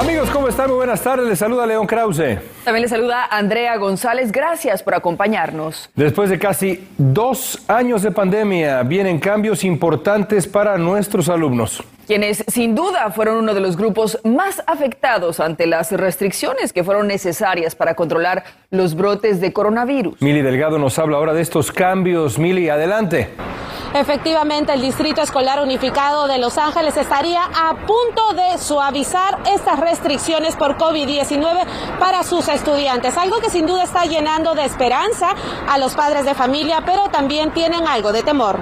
Amigos, 0.00 0.30
¿cómo 0.30 0.46
están? 0.46 0.68
Muy 0.68 0.76
buenas 0.76 1.02
tardes. 1.02 1.26
Les 1.26 1.40
saluda 1.40 1.66
León 1.66 1.84
Krause. 1.84 2.38
También 2.62 2.82
le 2.82 2.88
saluda 2.88 3.26
Andrea 3.28 3.76
González. 3.78 4.30
Gracias 4.30 4.80
por 4.80 4.94
acompañarnos. 4.94 5.90
Después 5.96 6.30
de 6.30 6.38
casi 6.38 6.86
dos 6.96 7.64
años 7.66 8.02
de 8.02 8.12
pandemia, 8.12 8.84
vienen 8.84 9.18
cambios 9.18 9.64
importantes 9.64 10.46
para 10.46 10.78
nuestros 10.78 11.28
alumnos 11.28 11.82
quienes 12.06 12.42
sin 12.48 12.74
duda 12.74 13.10
fueron 13.10 13.36
uno 13.36 13.52
de 13.52 13.60
los 13.60 13.76
grupos 13.76 14.18
más 14.24 14.62
afectados 14.66 15.40
ante 15.40 15.66
las 15.66 15.92
restricciones 15.92 16.72
que 16.72 16.82
fueron 16.82 17.06
necesarias 17.06 17.74
para 17.74 17.96
controlar 17.96 18.44
los 18.70 18.94
brotes 18.94 19.42
de 19.42 19.52
coronavirus. 19.52 20.22
Mili 20.22 20.40
Delgado 20.40 20.78
nos 20.78 20.98
habla 20.98 21.18
ahora 21.18 21.34
de 21.34 21.42
estos 21.42 21.70
cambios. 21.70 22.38
Mili, 22.38 22.70
adelante. 22.70 23.28
Efectivamente, 23.94 24.72
el 24.74 24.82
Distrito 24.82 25.22
Escolar 25.22 25.62
Unificado 25.62 26.26
de 26.26 26.38
Los 26.38 26.58
Ángeles 26.58 26.96
estaría 26.96 27.42
a 27.42 27.74
punto 27.74 28.34
de 28.34 28.58
suavizar 28.58 29.38
estas 29.52 29.80
restricciones 29.80 30.56
por 30.56 30.76
COVID-19 30.76 31.64
para 31.98 32.22
sus 32.22 32.48
estudiantes, 32.48 33.16
algo 33.16 33.40
que 33.40 33.48
sin 33.48 33.66
duda 33.66 33.84
está 33.84 34.04
llenando 34.04 34.54
de 34.54 34.64
esperanza 34.64 35.30
a 35.68 35.78
los 35.78 35.94
padres 35.94 36.26
de 36.26 36.34
familia, 36.34 36.82
pero 36.84 37.08
también 37.08 37.50
tienen 37.52 37.86
algo 37.86 38.12
de 38.12 38.22
temor. 38.22 38.58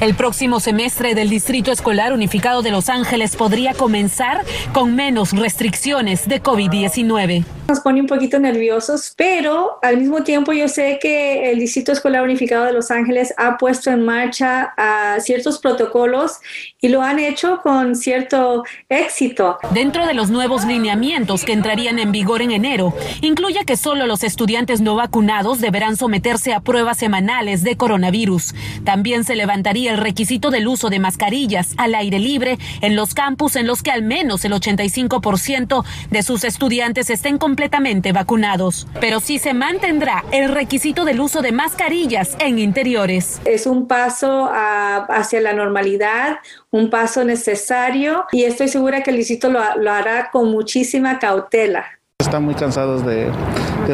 El 0.00 0.14
próximo 0.14 0.60
semestre 0.60 1.14
del 1.14 1.28
Distrito 1.28 1.70
Escolar 1.70 2.12
Unificado 2.12 2.62
de 2.62 2.70
Los 2.70 2.88
Ángeles 2.88 3.36
podría 3.36 3.72
comenzar 3.74 4.44
con 4.72 4.94
menos 4.94 5.32
restricciones 5.32 6.28
de 6.28 6.42
COVID-19 6.42 7.44
nos 7.68 7.80
pone 7.80 8.00
un 8.00 8.06
poquito 8.06 8.38
nerviosos, 8.38 9.12
pero 9.16 9.78
al 9.82 9.98
mismo 9.98 10.22
tiempo 10.22 10.52
yo 10.52 10.68
sé 10.68 10.98
que 11.00 11.50
el 11.50 11.58
Distrito 11.58 11.92
Escolar 11.92 12.22
Unificado 12.22 12.64
de 12.64 12.72
Los 12.72 12.90
Ángeles 12.90 13.34
ha 13.36 13.58
puesto 13.58 13.90
en 13.90 14.04
marcha 14.04 14.72
uh, 14.78 15.20
ciertos 15.20 15.58
protocolos 15.58 16.38
y 16.80 16.88
lo 16.88 17.02
han 17.02 17.18
hecho 17.18 17.60
con 17.62 17.96
cierto 17.96 18.64
éxito. 18.88 19.58
Dentro 19.72 20.06
de 20.06 20.14
los 20.14 20.30
nuevos 20.30 20.64
lineamientos 20.64 21.44
que 21.44 21.52
entrarían 21.52 21.98
en 21.98 22.12
vigor 22.12 22.42
en 22.42 22.52
enero, 22.52 22.94
incluye 23.20 23.64
que 23.64 23.76
solo 23.76 24.06
los 24.06 24.22
estudiantes 24.22 24.80
no 24.80 24.94
vacunados 24.94 25.60
deberán 25.60 25.96
someterse 25.96 26.54
a 26.54 26.60
pruebas 26.60 26.98
semanales 26.98 27.64
de 27.64 27.76
coronavirus. 27.76 28.54
También 28.84 29.24
se 29.24 29.34
levantaría 29.34 29.92
el 29.92 29.98
requisito 29.98 30.50
del 30.50 30.68
uso 30.68 30.88
de 30.88 31.00
mascarillas 31.00 31.74
al 31.78 31.94
aire 31.94 32.20
libre 32.20 32.58
en 32.80 32.94
los 32.94 33.14
campus 33.14 33.56
en 33.56 33.66
los 33.66 33.82
que 33.82 33.90
al 33.90 34.02
menos 34.02 34.44
el 34.44 34.52
85% 34.52 35.84
de 36.10 36.22
sus 36.22 36.44
estudiantes 36.44 37.10
estén 37.10 37.38
con 37.38 37.55
completamente 37.56 38.12
vacunados, 38.12 38.86
pero 39.00 39.18
sí 39.18 39.38
se 39.38 39.54
mantendrá 39.54 40.26
el 40.30 40.52
requisito 40.52 41.06
del 41.06 41.20
uso 41.20 41.40
de 41.40 41.52
mascarillas 41.52 42.36
en 42.38 42.58
interiores. 42.58 43.40
Es 43.46 43.66
un 43.66 43.88
paso 43.88 44.50
hacia 44.52 45.40
la 45.40 45.54
normalidad, 45.54 46.40
un 46.70 46.90
paso 46.90 47.24
necesario 47.24 48.26
y 48.30 48.44
estoy 48.44 48.68
segura 48.68 49.02
que 49.02 49.10
el 49.10 49.16
distrito 49.16 49.48
lo 49.48 49.90
hará 49.90 50.28
con 50.30 50.50
muchísima 50.50 51.18
cautela. 51.18 51.86
Están 52.26 52.44
muy 52.44 52.54
cansados 52.56 53.06
de, 53.06 53.30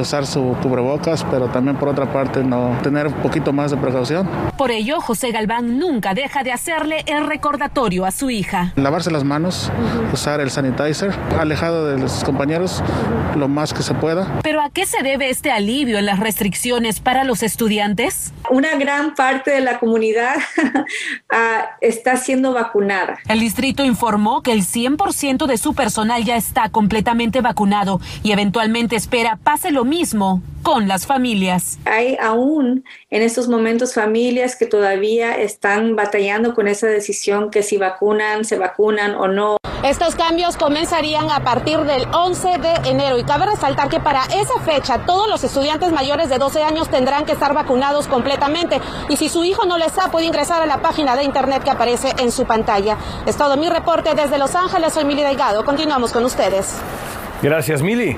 usar 0.00 0.26
su 0.26 0.56
cubrebocas, 0.62 1.22
pero 1.30 1.48
también 1.48 1.76
por 1.76 1.88
otra 1.88 2.10
parte 2.10 2.42
no 2.42 2.78
tener 2.82 3.08
un 3.08 3.14
poquito 3.14 3.52
más 3.52 3.72
de 3.72 3.76
precaución. 3.76 4.26
Por 4.56 4.70
ello, 4.70 5.02
José 5.02 5.32
Galván 5.32 5.78
nunca 5.78 6.14
deja 6.14 6.42
de 6.42 6.50
hacerle 6.50 7.04
el 7.06 7.26
recordatorio 7.26 8.06
a 8.06 8.10
su 8.10 8.30
hija. 8.30 8.72
Lavarse 8.76 9.10
las 9.10 9.22
manos, 9.22 9.70
usar 10.14 10.40
el 10.40 10.50
sanitizer, 10.50 11.12
alejado 11.38 11.88
de 11.88 11.98
los 11.98 12.24
compañeros 12.24 12.82
lo 13.36 13.48
más 13.48 13.74
que 13.74 13.82
se 13.82 13.92
pueda. 13.92 14.40
¿Pero 14.42 14.62
a 14.62 14.70
qué 14.70 14.86
se 14.86 15.02
debe 15.02 15.28
este 15.28 15.50
alivio 15.50 15.98
en 15.98 16.06
las 16.06 16.18
restricciones 16.18 17.00
para 17.00 17.24
los 17.24 17.42
estudiantes? 17.42 18.32
Una 18.50 18.76
gran 18.76 19.14
parte 19.14 19.50
de 19.50 19.60
la 19.60 19.78
comunidad 19.78 20.36
ah, 21.30 21.76
está 21.80 22.16
siendo 22.16 22.52
vacunada. 22.52 23.18
El 23.28 23.40
distrito 23.40 23.84
informó 23.84 24.42
que 24.42 24.52
el 24.52 24.62
100% 24.62 25.46
de 25.46 25.58
su 25.58 25.74
personal 25.74 26.24
ya 26.24 26.36
está 26.36 26.68
completamente 26.68 27.40
vacunado 27.40 28.00
y 28.22 28.32
eventualmente 28.32 28.96
espera 28.96 29.38
pase 29.42 29.70
lo 29.70 29.84
mismo 29.84 30.42
con 30.62 30.88
las 30.88 31.06
familias. 31.06 31.78
Hay 31.84 32.16
aún 32.20 32.84
en 33.10 33.22
estos 33.22 33.48
momentos 33.48 33.94
familias 33.94 34.56
que 34.56 34.66
todavía 34.66 35.34
están 35.34 35.96
batallando 35.96 36.54
con 36.54 36.68
esa 36.68 36.86
decisión 36.86 37.50
que 37.50 37.62
si 37.62 37.76
vacunan, 37.76 38.44
se 38.44 38.58
vacunan 38.58 39.14
o 39.16 39.28
no. 39.28 39.56
Estos 39.82 40.14
cambios 40.14 40.56
comenzarían 40.56 41.28
a 41.32 41.40
partir 41.40 41.80
del 41.80 42.06
11 42.14 42.58
de 42.58 42.90
enero 42.90 43.18
y 43.18 43.24
cabe 43.24 43.46
resaltar 43.46 43.88
que 43.88 43.98
para 43.98 44.22
esa 44.26 44.60
fecha 44.64 45.04
todos 45.04 45.28
los 45.28 45.42
estudiantes 45.42 45.90
mayores 45.90 46.28
de 46.28 46.38
12 46.38 46.62
años 46.62 46.88
tendrán 46.88 47.24
que 47.24 47.32
estar 47.32 47.52
vacunados 47.52 48.06
completamente 48.06 48.80
y 49.08 49.16
si 49.16 49.28
su 49.28 49.42
hijo 49.42 49.66
no 49.66 49.78
les 49.78 49.98
ha 49.98 50.12
puede 50.12 50.26
ingresar 50.26 50.62
a 50.62 50.66
la 50.66 50.80
página 50.80 51.16
de 51.16 51.24
internet 51.24 51.64
que 51.64 51.70
aparece 51.70 52.14
en 52.18 52.30
su 52.30 52.44
pantalla. 52.44 52.96
Es 53.26 53.36
todo 53.36 53.56
mi 53.56 53.68
reporte 53.68 54.14
desde 54.14 54.38
Los 54.38 54.54
Ángeles, 54.54 54.92
soy 54.92 55.04
Mili 55.04 55.22
Delgado. 55.22 55.64
Continuamos 55.64 56.12
con 56.12 56.24
ustedes. 56.24 56.76
Gracias, 57.42 57.82
Mili. 57.82 58.16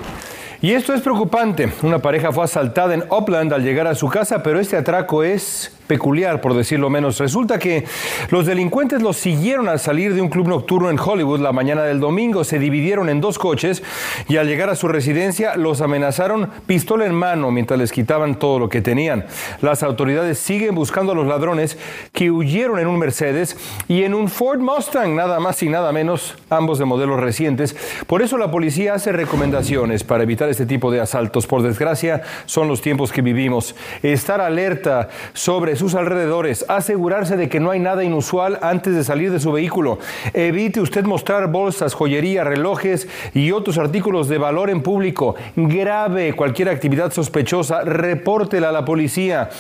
Y 0.60 0.72
esto 0.72 0.92
es 0.92 1.00
preocupante. 1.00 1.72
Una 1.82 1.98
pareja 1.98 2.30
fue 2.30 2.44
asaltada 2.44 2.92
en 2.92 3.04
Upland 3.10 3.54
al 3.54 3.62
llegar 3.62 3.86
a 3.86 3.94
su 3.94 4.08
casa, 4.08 4.42
pero 4.42 4.60
este 4.60 4.76
atraco 4.76 5.22
es 5.22 5.74
peculiar, 5.86 6.40
por 6.40 6.54
decirlo 6.54 6.90
menos. 6.90 7.18
Resulta 7.18 7.58
que 7.58 7.84
los 8.30 8.46
delincuentes 8.46 9.02
los 9.02 9.16
siguieron 9.16 9.68
al 9.68 9.78
salir 9.78 10.14
de 10.14 10.20
un 10.20 10.28
club 10.28 10.48
nocturno 10.48 10.90
en 10.90 10.98
Hollywood 10.98 11.40
la 11.40 11.52
mañana 11.52 11.82
del 11.82 12.00
domingo. 12.00 12.44
Se 12.44 12.58
dividieron 12.58 13.08
en 13.08 13.20
dos 13.20 13.38
coches 13.38 13.82
y 14.28 14.36
al 14.36 14.46
llegar 14.46 14.70
a 14.70 14.76
su 14.76 14.88
residencia 14.88 15.56
los 15.56 15.80
amenazaron 15.80 16.50
pistola 16.66 17.06
en 17.06 17.14
mano 17.14 17.50
mientras 17.50 17.78
les 17.78 17.92
quitaban 17.92 18.38
todo 18.38 18.58
lo 18.58 18.68
que 18.68 18.80
tenían. 18.80 19.26
Las 19.60 19.82
autoridades 19.82 20.38
siguen 20.38 20.74
buscando 20.74 21.12
a 21.12 21.14
los 21.14 21.26
ladrones 21.26 21.78
que 22.12 22.30
huyeron 22.30 22.78
en 22.78 22.86
un 22.86 22.98
Mercedes 22.98 23.56
y 23.88 24.04
en 24.04 24.14
un 24.14 24.28
Ford 24.28 24.60
Mustang, 24.60 25.14
nada 25.14 25.40
más 25.40 25.62
y 25.62 25.68
nada 25.68 25.92
menos, 25.92 26.36
ambos 26.50 26.78
de 26.78 26.84
modelos 26.84 27.20
recientes. 27.20 27.76
Por 28.06 28.22
eso 28.22 28.38
la 28.38 28.50
policía 28.50 28.94
hace 28.94 29.12
recomendaciones 29.12 30.04
para 30.04 30.22
evitar 30.22 30.48
este 30.48 30.66
tipo 30.66 30.90
de 30.90 31.00
asaltos. 31.00 31.46
Por 31.46 31.62
desgracia, 31.62 32.22
son 32.46 32.68
los 32.68 32.80
tiempos 32.80 33.12
que 33.12 33.22
vivimos. 33.22 33.74
Estar 34.02 34.40
alerta 34.40 35.08
sobre 35.32 35.73
sus 35.76 35.94
alrededores, 35.94 36.64
asegurarse 36.68 37.36
de 37.36 37.48
que 37.48 37.60
no 37.60 37.70
hay 37.70 37.80
nada 37.80 38.04
inusual 38.04 38.58
antes 38.62 38.94
de 38.94 39.04
salir 39.04 39.30
de 39.30 39.40
su 39.40 39.52
vehículo. 39.52 39.98
Evite 40.32 40.80
usted 40.80 41.04
mostrar 41.04 41.48
bolsas, 41.50 41.94
joyería, 41.94 42.44
relojes 42.44 43.08
y 43.34 43.52
otros 43.52 43.78
artículos 43.78 44.28
de 44.28 44.38
valor 44.38 44.70
en 44.70 44.82
público. 44.82 45.34
Grave 45.56 46.34
cualquier 46.34 46.68
actividad 46.68 47.12
sospechosa, 47.12 47.82
repórtela 47.82 48.68
a 48.68 48.72
la 48.72 48.84
policía. 48.84 49.50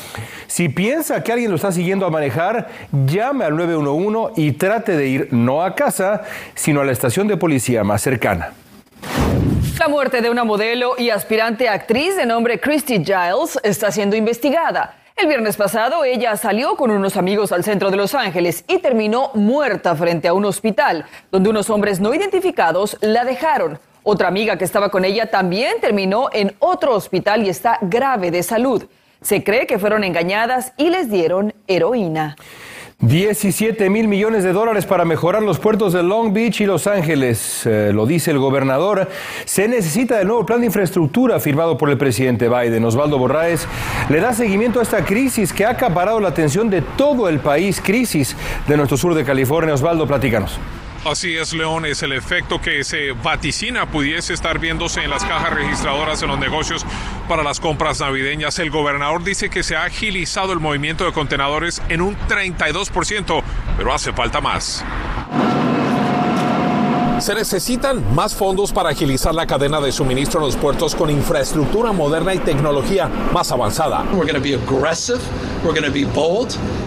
Si 0.46 0.68
piensa 0.68 1.22
que 1.22 1.32
alguien 1.32 1.50
lo 1.50 1.56
está 1.56 1.72
siguiendo 1.72 2.06
a 2.06 2.10
manejar, 2.10 2.68
llame 3.06 3.44
al 3.44 3.56
911 3.56 4.40
y 4.40 4.52
trate 4.52 4.96
de 4.96 5.06
ir 5.06 5.28
no 5.32 5.62
a 5.62 5.74
casa, 5.74 6.22
sino 6.54 6.80
a 6.80 6.84
la 6.84 6.92
estación 6.92 7.28
de 7.28 7.36
policía 7.36 7.84
más 7.84 8.02
cercana. 8.02 8.52
La 9.78 9.88
muerte 9.88 10.20
de 10.20 10.30
una 10.30 10.44
modelo 10.44 10.94
y 10.96 11.10
aspirante 11.10 11.68
actriz 11.68 12.16
de 12.16 12.26
nombre 12.26 12.60
Christy 12.60 13.04
Giles 13.04 13.58
está 13.64 13.90
siendo 13.90 14.14
investigada. 14.14 14.94
El 15.16 15.28
viernes 15.28 15.56
pasado 15.56 16.04
ella 16.04 16.36
salió 16.36 16.74
con 16.74 16.90
unos 16.90 17.16
amigos 17.16 17.52
al 17.52 17.62
centro 17.62 17.92
de 17.92 17.96
Los 17.96 18.16
Ángeles 18.16 18.64
y 18.66 18.78
terminó 18.78 19.30
muerta 19.34 19.94
frente 19.94 20.26
a 20.26 20.34
un 20.34 20.44
hospital, 20.44 21.06
donde 21.30 21.50
unos 21.50 21.70
hombres 21.70 22.00
no 22.00 22.12
identificados 22.14 22.98
la 23.00 23.24
dejaron. 23.24 23.78
Otra 24.02 24.26
amiga 24.26 24.58
que 24.58 24.64
estaba 24.64 24.88
con 24.88 25.04
ella 25.04 25.30
también 25.30 25.80
terminó 25.80 26.30
en 26.32 26.56
otro 26.58 26.96
hospital 26.96 27.46
y 27.46 27.48
está 27.48 27.78
grave 27.80 28.32
de 28.32 28.42
salud. 28.42 28.86
Se 29.22 29.44
cree 29.44 29.68
que 29.68 29.78
fueron 29.78 30.02
engañadas 30.02 30.72
y 30.76 30.90
les 30.90 31.08
dieron 31.08 31.54
heroína. 31.68 32.34
17 33.00 33.90
mil 33.90 34.08
millones 34.08 34.44
de 34.44 34.52
dólares 34.52 34.86
para 34.86 35.04
mejorar 35.04 35.42
los 35.42 35.58
puertos 35.58 35.92
de 35.92 36.02
Long 36.02 36.32
Beach 36.32 36.60
y 36.60 36.66
Los 36.66 36.86
Ángeles, 36.86 37.66
eh, 37.66 37.90
lo 37.92 38.06
dice 38.06 38.30
el 38.30 38.38
gobernador. 38.38 39.08
Se 39.44 39.68
necesita 39.68 40.20
el 40.20 40.28
nuevo 40.28 40.46
plan 40.46 40.60
de 40.60 40.66
infraestructura 40.66 41.40
firmado 41.40 41.76
por 41.76 41.90
el 41.90 41.98
presidente 41.98 42.48
Biden. 42.48 42.84
Osvaldo 42.84 43.18
Borraes 43.18 43.66
le 44.08 44.20
da 44.20 44.32
seguimiento 44.32 44.80
a 44.80 44.84
esta 44.84 45.04
crisis 45.04 45.52
que 45.52 45.64
ha 45.64 45.70
acaparado 45.70 46.20
la 46.20 46.28
atención 46.28 46.70
de 46.70 46.82
todo 46.82 47.28
el 47.28 47.40
país, 47.40 47.80
crisis 47.80 48.36
de 48.68 48.76
nuestro 48.76 48.96
sur 48.96 49.14
de 49.14 49.24
California. 49.24 49.74
Osvaldo, 49.74 50.06
platícanos. 50.06 50.58
Así 51.04 51.36
es, 51.36 51.52
León, 51.52 51.84
es 51.84 52.02
el 52.02 52.12
efecto 52.12 52.62
que 52.62 52.82
se 52.82 53.12
vaticina 53.12 53.84
pudiese 53.84 54.32
estar 54.32 54.58
viéndose 54.58 55.04
en 55.04 55.10
las 55.10 55.22
cajas 55.22 55.52
registradoras 55.52 56.22
en 56.22 56.28
los 56.28 56.38
negocios 56.38 56.86
para 57.28 57.42
las 57.42 57.60
compras 57.60 58.00
navideñas. 58.00 58.58
El 58.58 58.70
gobernador 58.70 59.22
dice 59.22 59.50
que 59.50 59.62
se 59.62 59.76
ha 59.76 59.84
agilizado 59.84 60.54
el 60.54 60.60
movimiento 60.60 61.04
de 61.04 61.12
contenedores 61.12 61.82
en 61.90 62.00
un 62.00 62.16
32%, 62.16 63.42
pero 63.76 63.92
hace 63.92 64.14
falta 64.14 64.40
más. 64.40 64.82
Se 67.18 67.34
necesitan 67.34 68.14
más 68.14 68.34
fondos 68.34 68.72
para 68.72 68.88
agilizar 68.88 69.34
la 69.34 69.46
cadena 69.46 69.80
de 69.82 69.92
suministro 69.92 70.40
en 70.40 70.46
los 70.46 70.56
puertos 70.56 70.94
con 70.94 71.10
infraestructura 71.10 71.92
moderna 71.92 72.34
y 72.34 72.38
tecnología 72.38 73.08
más 73.30 73.52
avanzada. 73.52 74.04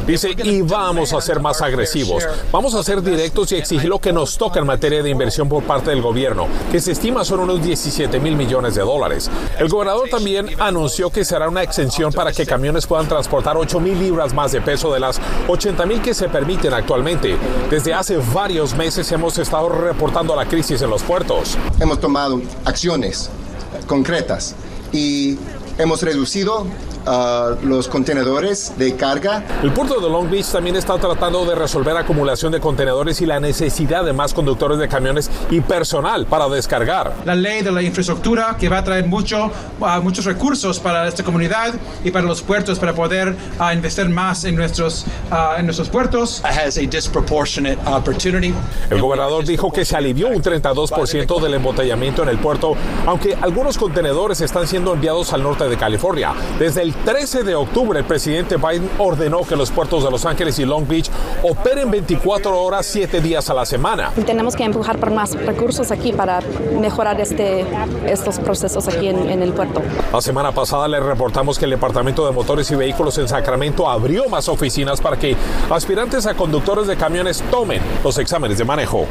Dice, 0.07 0.33
y 0.41 0.61
vamos 0.61 1.11
a 1.11 1.19
ser 1.19 1.41
más 1.41 1.61
agresivos. 1.61 2.25
Vamos 2.49 2.73
a 2.75 2.81
ser 2.81 3.01
directos 3.01 3.51
y 3.51 3.55
exigir 3.55 3.89
lo 3.89 3.99
que 3.99 4.13
nos 4.13 4.37
toca 4.37 4.61
en 4.61 4.65
materia 4.65 5.03
de 5.03 5.09
inversión 5.09 5.49
por 5.49 5.63
parte 5.63 5.89
del 5.89 6.01
gobierno, 6.01 6.47
que 6.71 6.79
se 6.79 6.93
estima 6.93 7.25
son 7.25 7.41
unos 7.41 7.61
17 7.61 8.17
mil 8.21 8.37
millones 8.37 8.75
de 8.75 8.83
dólares. 8.83 9.29
El 9.59 9.67
gobernador 9.67 10.07
también 10.09 10.47
anunció 10.59 11.09
que 11.09 11.25
será 11.25 11.49
una 11.49 11.61
exención 11.61 12.13
para 12.13 12.31
que 12.31 12.45
camiones 12.45 12.87
puedan 12.87 13.09
transportar 13.09 13.57
8 13.57 13.81
mil 13.81 13.99
libras 13.99 14.33
más 14.33 14.53
de 14.53 14.61
peso 14.61 14.93
de 14.93 15.01
las 15.01 15.19
80 15.45 15.85
mil 15.85 16.01
que 16.01 16.13
se 16.13 16.29
permiten 16.29 16.73
actualmente. 16.73 17.35
Desde 17.69 17.93
hace 17.93 18.15
varios 18.33 18.75
meses 18.75 19.11
hemos 19.11 19.37
estado 19.37 19.67
reportando 19.67 20.37
la 20.37 20.45
crisis 20.45 20.81
en 20.81 20.89
los 20.89 21.03
puertos. 21.03 21.57
Hemos 21.81 21.99
tomado 21.99 22.41
acciones 22.63 23.29
concretas 23.87 24.55
y 24.93 25.37
hemos 25.77 26.01
reducido 26.01 26.67
los 27.63 27.87
contenedores 27.87 28.73
de 28.77 28.95
carga. 28.95 29.43
El 29.63 29.71
puerto 29.71 29.99
de 30.01 30.09
Long 30.09 30.29
Beach 30.29 30.47
también 30.47 30.75
está 30.75 30.97
tratando 30.97 31.45
de 31.45 31.55
resolver 31.55 31.95
acumulación 31.95 32.51
de 32.51 32.59
contenedores 32.59 33.21
y 33.21 33.25
la 33.25 33.39
necesidad 33.39 34.03
de 34.03 34.11
más 34.11 34.33
conductores 34.33 34.77
de 34.77 34.87
camiones 34.89 35.29
y 35.49 35.61
personal 35.61 36.25
para 36.25 36.49
descargar. 36.49 37.13
La 37.25 37.35
ley 37.35 37.61
de 37.61 37.71
la 37.71 37.81
infraestructura 37.81 38.57
que 38.59 38.67
va 38.67 38.79
a 38.79 38.83
traer 38.83 39.05
mucho, 39.05 39.51
muchos 40.01 40.25
recursos 40.25 40.79
para 40.79 41.07
esta 41.07 41.23
comunidad 41.23 41.73
y 42.03 42.11
para 42.11 42.25
los 42.25 42.41
puertos 42.41 42.77
para 42.77 42.93
poder 42.93 43.35
uh, 43.59 43.73
investir 43.73 44.09
más 44.09 44.43
en 44.43 44.55
nuestros, 44.55 45.05
en 45.57 45.65
nuestros 45.65 45.89
puertos. 45.89 46.41
El 48.89 49.01
gobernador 49.01 49.45
dijo 49.45 49.71
que 49.71 49.85
se 49.85 49.95
alivió 49.95 50.27
un 50.27 50.41
32% 50.41 51.41
del 51.41 51.53
embotellamiento 51.53 52.23
en 52.23 52.29
el 52.29 52.37
puerto, 52.37 52.75
aunque 53.05 53.37
algunos 53.41 53.77
contenedores 53.77 54.41
están 54.41 54.67
siendo 54.67 54.93
enviados 54.93 55.31
al 55.33 55.43
norte 55.43 55.66
de 55.69 55.77
California. 55.77 56.33
Desde 56.59 56.81
el 56.81 56.93
13 56.93 57.43
de 57.43 57.55
octubre, 57.55 57.99
el 57.99 58.05
presidente 58.05 58.57
Biden 58.57 58.89
ordenó 58.97 59.41
que 59.41 59.55
los 59.55 59.71
puertos 59.71 60.03
de 60.03 60.11
Los 60.11 60.25
Ángeles 60.25 60.59
y 60.59 60.65
Long 60.65 60.87
Beach 60.87 61.09
operen 61.43 61.91
24 61.91 62.59
horas, 62.59 62.85
7 62.85 63.21
días 63.21 63.49
a 63.49 63.53
la 63.53 63.65
semana. 63.65 64.11
tenemos 64.25 64.55
que 64.55 64.63
empujar 64.63 64.97
por 64.97 65.11
más 65.11 65.33
recursos 65.33 65.91
aquí 65.91 66.13
para 66.13 66.39
mejorar 66.79 67.19
este, 67.21 67.65
estos 68.05 68.39
procesos 68.39 68.87
aquí 68.87 69.07
en, 69.07 69.29
en 69.29 69.41
el 69.41 69.53
puerto. 69.53 69.81
La 70.11 70.21
semana 70.21 70.51
pasada 70.51 70.87
le 70.87 70.99
reportamos 70.99 71.57
que 71.59 71.65
el 71.65 71.71
Departamento 71.71 72.25
de 72.25 72.31
Motores 72.31 72.69
y 72.71 72.75
Vehículos 72.75 73.17
en 73.17 73.27
Sacramento 73.27 73.89
abrió 73.89 74.29
más 74.29 74.49
oficinas 74.49 75.01
para 75.01 75.17
que 75.17 75.35
aspirantes 75.69 76.25
a 76.25 76.33
conductores 76.33 76.87
de 76.87 76.95
camiones 76.97 77.43
tomen 77.51 77.81
los 78.03 78.17
exámenes 78.17 78.57
de 78.57 78.65
manejo 78.65 79.05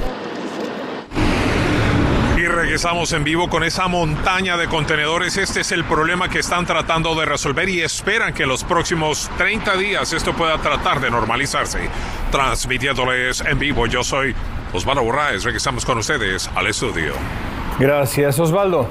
regresamos 2.77 3.15
en 3.15 3.25
vivo 3.25 3.49
con 3.49 3.65
esa 3.65 3.89
montaña 3.89 4.59
de 4.59 4.67
contenedores. 4.67 5.39
Este 5.39 5.61
es 5.61 5.73
el 5.73 5.83
problema 5.85 6.29
que 6.29 6.41
están 6.41 6.67
tratando 6.67 7.15
de 7.15 7.25
resolver 7.25 7.71
y 7.71 7.81
esperan 7.81 8.35
que 8.35 8.43
en 8.43 8.51
los 8.51 8.65
próximos 8.65 9.31
30 9.39 9.79
días 9.79 10.13
esto 10.13 10.35
pueda 10.35 10.59
tratar 10.59 11.01
de 11.01 11.11
normalizarse. 11.11 11.89
Transmitiéndoles 12.31 13.41
en 13.41 13.59
vivo, 13.59 13.87
yo 13.87 14.05
soy 14.05 14.35
Osvaldo 14.75 15.03
Borraes. 15.03 15.43
Regresamos 15.45 15.87
con 15.87 15.97
ustedes 15.97 16.51
al 16.55 16.67
estudio. 16.67 17.15
Gracias, 17.79 18.39
Osvaldo. 18.39 18.87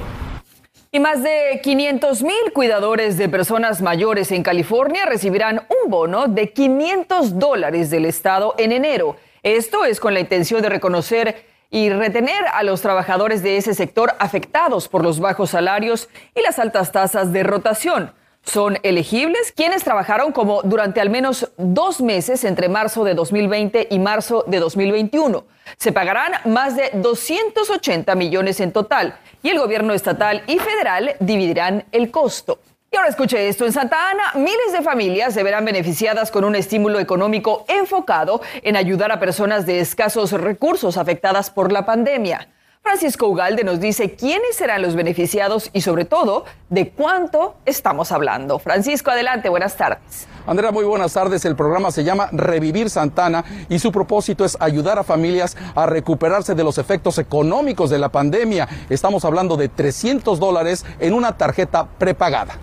Y 0.92 1.00
más 1.00 1.22
de 1.22 1.62
500 1.62 2.24
mil 2.24 2.54
cuidadores 2.56 3.20
de 3.20 3.30
personas 3.30 3.84
mayores 3.84 4.32
en 4.32 4.42
California 4.42 5.06
recibirán 5.06 5.62
un 5.70 5.92
bono 5.92 6.28
de 6.28 6.52
500 6.52 7.38
dólares 7.38 7.92
del 7.92 8.06
Estado 8.06 8.56
en 8.58 8.72
enero. 8.72 9.16
Esto 9.44 9.86
es 9.86 10.00
con 10.00 10.16
la 10.16 10.22
intención 10.22 10.64
de 10.64 10.70
reconocer 10.70 11.55
y 11.70 11.90
retener 11.90 12.46
a 12.54 12.64
los 12.64 12.82
trabajadores 12.82 13.44
de 13.44 13.58
ese 13.58 13.74
sector 13.74 14.14
afectados 14.20 14.88
por 14.88 15.04
los 15.04 15.20
bajos 15.20 15.52
salarios 15.52 16.10
y 16.36 16.42
las 16.42 16.60
altas 16.60 16.92
tasas 16.92 17.32
de 17.32 17.44
rotación. 17.44 18.12
Son 18.46 18.78
elegibles 18.84 19.52
quienes 19.52 19.84
trabajaron 19.84 20.32
como 20.32 20.62
durante 20.62 21.02
al 21.02 21.10
menos 21.10 21.52
dos 21.58 22.00
meses 22.00 22.44
entre 22.44 22.70
marzo 22.70 23.04
de 23.04 23.16
2020 23.16 23.88
y 23.90 24.00
marzo 24.00 24.44
de 24.48 24.60
2021. 24.60 25.46
Se 25.78 25.92
pagarán 25.92 26.34
más 26.46 26.76
de 26.76 26.92
280 26.94 28.14
millones 28.14 28.60
en 28.60 28.72
total 28.72 29.18
y 29.42 29.50
el 29.50 29.58
gobierno 29.58 29.94
estatal 29.94 30.44
y 30.46 30.60
federal 30.60 31.16
dividirán 31.20 31.86
el 31.92 32.12
costo. 32.12 32.60
Y 32.96 32.98
ahora 32.98 33.10
escuche 33.10 33.50
esto, 33.50 33.66
en 33.66 33.74
Santa 33.74 34.10
Ana 34.10 34.24
miles 34.36 34.72
de 34.72 34.82
familias 34.82 35.34
se 35.34 35.44
verán 35.44 35.66
beneficiadas 35.66 36.32
con 36.32 36.46
un 36.46 36.56
estímulo 36.56 36.98
económico 36.98 37.66
enfocado 37.68 38.40
en 38.62 38.78
ayudar 38.78 39.12
a 39.12 39.20
personas 39.20 39.66
de 39.66 39.82
escasos 39.82 40.32
recursos 40.32 40.96
afectadas 40.96 41.50
por 41.50 41.74
la 41.74 41.86
pandemia. 41.86 42.48
Francisco 42.82 43.28
Ugalde 43.28 43.66
nos 43.66 43.82
dice 43.82 44.16
quiénes 44.16 44.56
serán 44.56 44.82
los 44.82 44.96
beneficiados 44.96 45.72
y 45.74 45.82
sobre 45.82 46.06
todo 46.06 46.46
de 46.70 46.92
cuánto 46.92 47.58
estamos 47.66 48.14
hablando. 48.14 48.60
Francisco, 48.60 49.12
adelante, 49.12 49.50
buenas 49.50 49.76
tardes. 49.76 50.26
Andrea, 50.48 50.72
muy 50.72 50.86
buenas 50.86 51.12
tardes. 51.12 51.44
El 51.44 51.58
programa 51.58 51.92
se 51.92 52.06
llama 52.06 52.30
Revivir 52.32 52.90
Santana 52.90 53.44
y 53.68 53.78
su 53.80 53.92
propósito 53.92 54.46
es 54.46 54.56
ayudar 54.62 55.00
a 55.00 55.04
familias 55.04 55.58
a 55.76 55.86
recuperarse 55.86 56.56
de 56.56 56.64
los 56.64 56.78
efectos 56.78 57.18
económicos 57.18 57.90
de 57.90 58.00
la 58.00 58.08
pandemia. 58.08 58.70
Estamos 58.90 59.26
hablando 59.26 59.58
de 59.58 59.68
300 59.68 60.40
dólares 60.40 60.86
en 61.00 61.14
una 61.14 61.36
tarjeta 61.36 61.90
prepagada. 61.98 62.58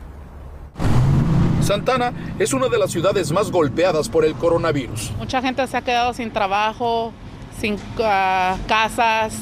Santana 1.73 2.13
es 2.39 2.53
una 2.53 2.69
de 2.69 2.77
las 2.77 2.91
ciudades 2.91 3.33
más 3.33 3.51
golpeadas 3.51 4.11
por 4.11 4.27
el 4.27 4.35
coronavirus. 4.35 5.11
Mucha 5.19 5.41
gente 5.41 5.67
se 5.67 5.75
ha 5.75 5.81
quedado 5.81 6.13
sin 6.13 6.31
trabajo, 6.31 7.15
sin 7.59 7.79
ah, 8.01 8.59
casas, 8.69 9.33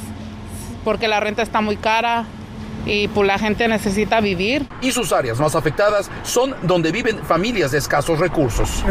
porque 0.84 1.08
la 1.08 1.18
renta 1.18 1.42
está 1.42 1.60
muy 1.60 1.76
cara 1.76 2.26
y 2.86 3.08
pues 3.08 3.26
la 3.26 3.38
gente 3.38 3.66
necesita 3.68 4.20
vivir. 4.20 4.68
Y 4.80 4.92
sus 4.92 5.12
áreas 5.12 5.38
más 5.38 5.54
afectadas 5.54 6.10
son 6.22 6.54
donde 6.62 6.92
viven 6.92 7.18
familias 7.24 7.72
de 7.72 7.78
escasos 7.78 8.18
recursos. 8.18 8.82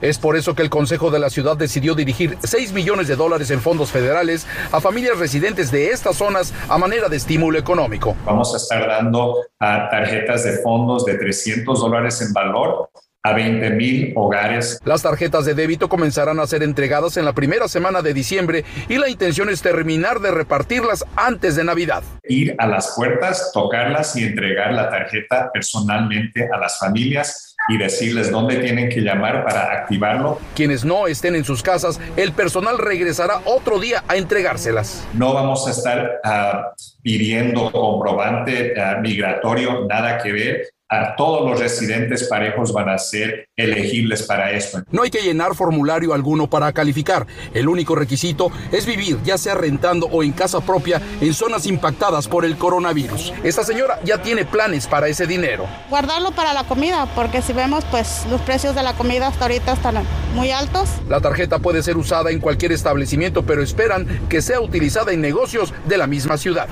Es 0.00 0.18
por 0.18 0.36
eso 0.36 0.54
que 0.54 0.62
el 0.62 0.70
Consejo 0.70 1.10
de 1.10 1.18
la 1.18 1.30
Ciudad 1.30 1.56
decidió 1.56 1.94
dirigir 1.94 2.38
6 2.42 2.72
millones 2.72 3.08
de 3.08 3.16
dólares 3.16 3.50
en 3.50 3.60
fondos 3.60 3.90
federales 3.90 4.46
a 4.72 4.80
familias 4.80 5.18
residentes 5.18 5.70
de 5.70 5.90
estas 5.90 6.16
zonas 6.16 6.52
a 6.68 6.78
manera 6.78 7.08
de 7.08 7.16
estímulo 7.16 7.58
económico. 7.58 8.16
Vamos 8.24 8.54
a 8.54 8.56
estar 8.56 8.86
dando 8.86 9.44
a 9.58 9.88
tarjetas 9.88 10.44
de 10.44 10.58
fondos 10.58 11.04
de 11.04 11.14
300 11.14 11.80
dólares 11.80 12.20
en 12.22 12.32
valor 12.32 12.90
a 13.24 13.32
20 13.32 13.70
mil 13.70 14.12
hogares. 14.16 14.78
Las 14.84 15.02
tarjetas 15.02 15.46
de 15.46 15.54
débito 15.54 15.88
comenzarán 15.88 16.38
a 16.40 16.46
ser 16.46 16.62
entregadas 16.62 17.16
en 17.16 17.24
la 17.24 17.32
primera 17.32 17.68
semana 17.68 18.02
de 18.02 18.12
diciembre 18.12 18.64
y 18.86 18.98
la 18.98 19.08
intención 19.08 19.48
es 19.48 19.62
terminar 19.62 20.20
de 20.20 20.30
repartirlas 20.30 21.06
antes 21.16 21.56
de 21.56 21.64
Navidad. 21.64 22.02
Ir 22.24 22.54
a 22.58 22.66
las 22.66 22.92
puertas, 22.94 23.50
tocarlas 23.54 24.14
y 24.16 24.24
entregar 24.24 24.74
la 24.74 24.90
tarjeta 24.90 25.50
personalmente 25.52 26.50
a 26.52 26.58
las 26.58 26.78
familias 26.78 27.56
y 27.66 27.78
decirles 27.78 28.30
dónde 28.30 28.56
tienen 28.56 28.90
que 28.90 29.00
llamar 29.00 29.42
para 29.42 29.72
activarlo. 29.72 30.38
Quienes 30.54 30.84
no 30.84 31.06
estén 31.06 31.34
en 31.34 31.44
sus 31.44 31.62
casas, 31.62 31.98
el 32.18 32.32
personal 32.32 32.76
regresará 32.76 33.40
otro 33.46 33.78
día 33.78 34.04
a 34.06 34.16
entregárselas. 34.16 35.02
No 35.14 35.32
vamos 35.32 35.66
a 35.66 35.70
estar 35.70 36.20
ah, 36.24 36.74
pidiendo 37.02 37.72
comprobante 37.72 38.78
ah, 38.78 38.98
migratorio, 39.00 39.86
nada 39.86 40.18
que 40.18 40.30
ver 40.30 40.73
todos 41.16 41.48
los 41.48 41.60
residentes 41.60 42.24
parejos 42.24 42.72
van 42.72 42.88
a 42.88 42.98
ser 42.98 43.48
elegibles 43.56 44.22
para 44.22 44.52
esto. 44.52 44.82
No 44.90 45.02
hay 45.02 45.10
que 45.10 45.22
llenar 45.22 45.54
formulario 45.54 46.12
alguno 46.14 46.48
para 46.48 46.72
calificar. 46.72 47.26
El 47.52 47.68
único 47.68 47.94
requisito 47.94 48.50
es 48.72 48.86
vivir, 48.86 49.18
ya 49.24 49.38
sea 49.38 49.54
rentando 49.54 50.06
o 50.06 50.22
en 50.22 50.32
casa 50.32 50.60
propia, 50.60 51.00
en 51.20 51.34
zonas 51.34 51.66
impactadas 51.66 52.28
por 52.28 52.44
el 52.44 52.56
coronavirus. 52.56 53.32
Esta 53.42 53.64
señora 53.64 53.98
ya 54.04 54.22
tiene 54.22 54.44
planes 54.44 54.86
para 54.86 55.08
ese 55.08 55.26
dinero. 55.26 55.66
Guardarlo 55.90 56.32
para 56.32 56.52
la 56.52 56.64
comida, 56.64 57.08
porque 57.14 57.42
si 57.42 57.52
vemos, 57.52 57.84
pues 57.90 58.26
los 58.30 58.40
precios 58.42 58.74
de 58.74 58.82
la 58.82 58.94
comida 58.94 59.28
hasta 59.28 59.44
ahorita 59.44 59.72
están 59.72 60.04
muy 60.34 60.50
altos. 60.50 60.88
La 61.08 61.20
tarjeta 61.20 61.58
puede 61.58 61.82
ser 61.82 61.96
usada 61.96 62.30
en 62.30 62.40
cualquier 62.40 62.72
establecimiento, 62.72 63.44
pero 63.44 63.62
esperan 63.62 64.06
que 64.28 64.42
sea 64.42 64.60
utilizada 64.60 65.12
en 65.12 65.20
negocios 65.20 65.72
de 65.86 65.98
la 65.98 66.06
misma 66.06 66.36
ciudad. 66.36 66.68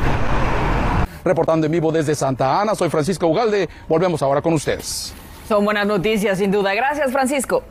Reportando 1.25 1.67
en 1.67 1.73
vivo 1.73 1.93
desde 1.93 2.14
Santa 2.14 2.61
Ana, 2.61 2.75
soy 2.75 2.91
Francisco 2.91 3.26
Ugalde. 3.26 3.69
Volvemos 3.88 4.23
ahora 4.23 4.43
con 4.43 4.55
ustedes. 4.55 5.14
Son 5.49 5.64
buenas 5.64 5.87
noticias, 5.87 6.38
sin 6.38 6.50
duda. 6.50 6.75
Gracias, 6.75 7.12
Francisco. 7.12 7.62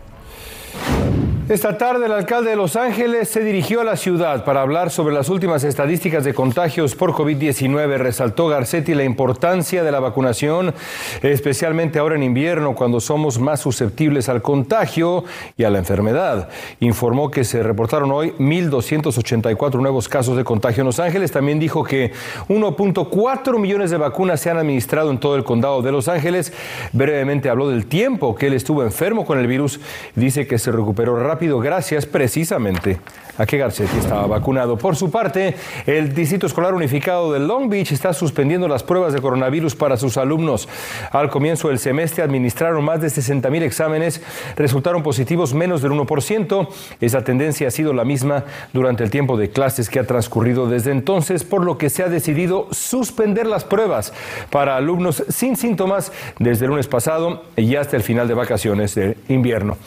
Esta 1.52 1.78
tarde 1.78 2.06
el 2.06 2.14
alcalde 2.14 2.52
de 2.52 2.56
Los 2.56 2.78
Ángeles 2.78 3.28
se 3.28 3.44
dirigió 3.44 3.82
a 3.82 3.84
la 3.84 3.98
ciudad 3.98 4.46
para 4.46 4.62
hablar 4.62 4.90
sobre 4.90 5.14
las 5.14 5.28
últimas 5.28 5.66
estadísticas 5.66 6.24
de 6.24 6.34
contagios 6.34 6.96
por 6.96 7.12
COVID-19. 7.12 7.98
Resaltó 7.98 8.48
Garcetti 8.48 8.94
la 8.94 9.04
importancia 9.04 9.84
de 9.84 9.92
la 9.92 10.00
vacunación, 10.00 10.74
especialmente 11.22 12.00
ahora 12.00 12.16
en 12.16 12.24
invierno 12.24 12.74
cuando 12.74 13.02
somos 13.02 13.38
más 13.38 13.60
susceptibles 13.60 14.30
al 14.30 14.42
contagio 14.42 15.26
y 15.58 15.66
a 15.66 15.70
la 15.70 15.80
enfermedad. 15.80 16.48
Informó 16.80 17.30
que 17.30 17.44
se 17.44 17.62
reportaron 17.62 18.14
hoy 18.14 18.32
1.284 18.40 19.74
nuevos 19.74 20.08
casos 20.08 20.38
de 20.38 20.46
contagio 20.46 20.84
en 20.84 20.88
Los 20.88 21.02
Ángeles. 21.02 21.34
También 21.34 21.60
dijo 21.60 21.84
que 21.84 22.14
1.4 22.48 23.60
millones 23.60 23.92
de 23.92 23.98
vacunas 23.98 24.40
se 24.40 24.50
han 24.50 24.58
administrado 24.58 25.12
en 25.12 25.20
todo 25.20 25.36
el 25.36 25.44
condado 25.44 25.82
de 25.82 25.92
Los 25.92 26.08
Ángeles. 26.08 26.54
Brevemente 26.94 27.50
habló 27.50 27.68
del 27.68 27.88
tiempo 27.88 28.36
que 28.36 28.48
él 28.48 28.54
estuvo 28.54 28.84
enfermo 28.84 29.26
con 29.26 29.38
el 29.38 29.48
virus. 29.48 29.82
Dice 30.16 30.48
que 30.48 30.58
se 30.58 30.72
recuperó 30.72 31.22
rápido 31.22 31.41
gracias 31.50 32.06
precisamente 32.06 33.00
a 33.38 33.46
que 33.46 33.58
Garcetti 33.58 33.98
estaba 33.98 34.28
vacunado. 34.28 34.78
Por 34.78 34.96
su 34.96 35.10
parte, 35.10 35.56
el 35.86 36.14
Distrito 36.14 36.46
Escolar 36.46 36.74
Unificado 36.74 37.34
de 37.34 37.40
Long 37.40 37.70
Beach 37.70 37.92
está 37.92 38.14
suspendiendo 38.14 38.68
las 38.68 38.84
pruebas 38.84 39.14
de 39.14 39.22
coronavirus 39.22 39.76
para 39.76 39.98
sus 39.98 40.18
alumnos. 40.18 40.70
Al 41.12 41.30
comienzo 41.30 41.70
del 41.70 41.80
semestre 41.80 42.24
administraron 42.24 42.84
más 42.84 43.02
de 43.02 43.10
60 43.10 43.50
mil 43.50 43.64
exámenes, 43.64 44.22
resultaron 44.56 45.02
positivos 45.02 45.54
menos 45.54 45.82
del 45.82 45.92
1%. 45.92 46.68
Esa 47.00 47.24
tendencia 47.24 47.68
ha 47.68 47.72
sido 47.72 47.94
la 47.94 48.06
misma 48.06 48.44
durante 48.74 49.04
el 49.04 49.10
tiempo 49.10 49.38
de 49.38 49.50
clases 49.50 49.90
que 49.90 50.00
ha 50.00 50.06
transcurrido 50.06 50.70
desde 50.70 50.92
entonces, 50.92 51.44
por 51.44 51.64
lo 51.64 51.78
que 51.78 51.90
se 51.90 52.04
ha 52.04 52.10
decidido 52.10 52.68
suspender 52.72 53.48
las 53.48 53.64
pruebas 53.64 54.14
para 54.52 54.76
alumnos 54.76 55.24
sin 55.30 55.56
síntomas 55.56 56.12
desde 56.38 56.66
el 56.66 56.72
lunes 56.72 56.88
pasado 56.88 57.44
y 57.56 57.76
hasta 57.76 57.96
el 57.96 58.04
final 58.04 58.28
de 58.28 58.34
vacaciones 58.34 58.94
de 58.94 59.18
invierno. 59.30 59.78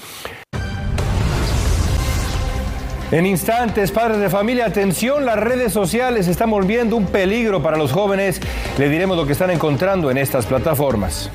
En 3.11 3.27
instantes, 3.27 3.93
padres 3.93 4.19
de 4.19 4.31
familia, 4.31 4.67
atención, 4.67 5.25
las 5.27 5.39
redes 5.39 5.73
sociales 5.73 6.27
están 6.27 6.51
volviendo 6.51 6.97
un 6.97 7.07
peligro 7.07 7.63
para 7.63 7.77
los 7.77 7.93
jóvenes. 7.93 8.41
Le 8.79 8.89
diremos 8.89 9.17
lo 9.17 9.27
que 9.27 9.33
están 9.33 9.51
encontrando 9.51 10.11
en 10.11 10.19
estas 10.19 10.47
plataformas. 10.47 11.31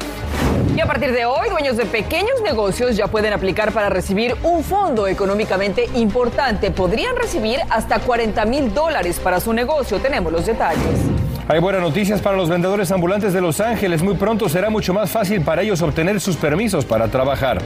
Y 0.75 0.81
a 0.81 0.85
partir 0.88 1.11
de 1.13 1.25
hoy, 1.25 1.47
dueños 1.49 1.77
de 1.77 1.85
pequeños 1.85 2.41
negocios 2.43 2.97
ya 2.97 3.07
pueden 3.07 3.33
aplicar 3.33 3.71
para 3.71 3.89
recibir 3.89 4.35
un 4.43 4.63
fondo 4.63 5.07
económicamente 5.07 5.88
importante. 5.95 6.71
Podrían 6.71 7.15
recibir 7.15 7.59
hasta 7.69 7.99
40 7.99 8.45
mil 8.45 8.73
dólares 8.73 9.19
para 9.19 9.39
su 9.39 9.53
negocio. 9.53 9.99
Tenemos 9.99 10.33
los 10.33 10.45
detalles. 10.45 10.99
Hay 11.47 11.59
buenas 11.59 11.81
noticias 11.81 12.21
para 12.21 12.35
los 12.35 12.49
vendedores 12.49 12.91
ambulantes 12.91 13.31
de 13.33 13.41
Los 13.41 13.59
Ángeles. 13.59 14.03
Muy 14.03 14.15
pronto 14.15 14.49
será 14.49 14.69
mucho 14.69 14.93
más 14.93 15.11
fácil 15.11 15.41
para 15.41 15.61
ellos 15.61 15.81
obtener 15.81 16.19
sus 16.19 16.35
permisos 16.35 16.85
para 16.85 17.07
trabajar. 17.07 17.59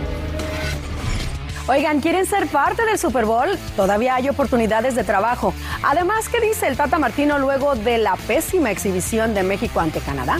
Oigan, 1.65 2.01
¿quieren 2.01 2.25
ser 2.25 2.47
parte 2.47 2.85
del 2.85 2.97
Super 2.97 3.25
Bowl? 3.25 3.57
Todavía 3.77 4.15
hay 4.15 4.27
oportunidades 4.27 4.95
de 4.95 5.05
trabajo. 5.05 5.53
Además, 5.81 6.27
¿qué 6.27 6.41
dice 6.41 6.67
el 6.67 6.75
Tata 6.75 6.99
Martino 6.99 7.39
luego 7.39 7.75
de 7.75 7.97
la 7.97 8.17
pésima 8.17 8.69
exhibición 8.69 9.33
de 9.33 9.43
México 9.43 9.79
ante 9.79 10.01
Canadá? 10.01 10.39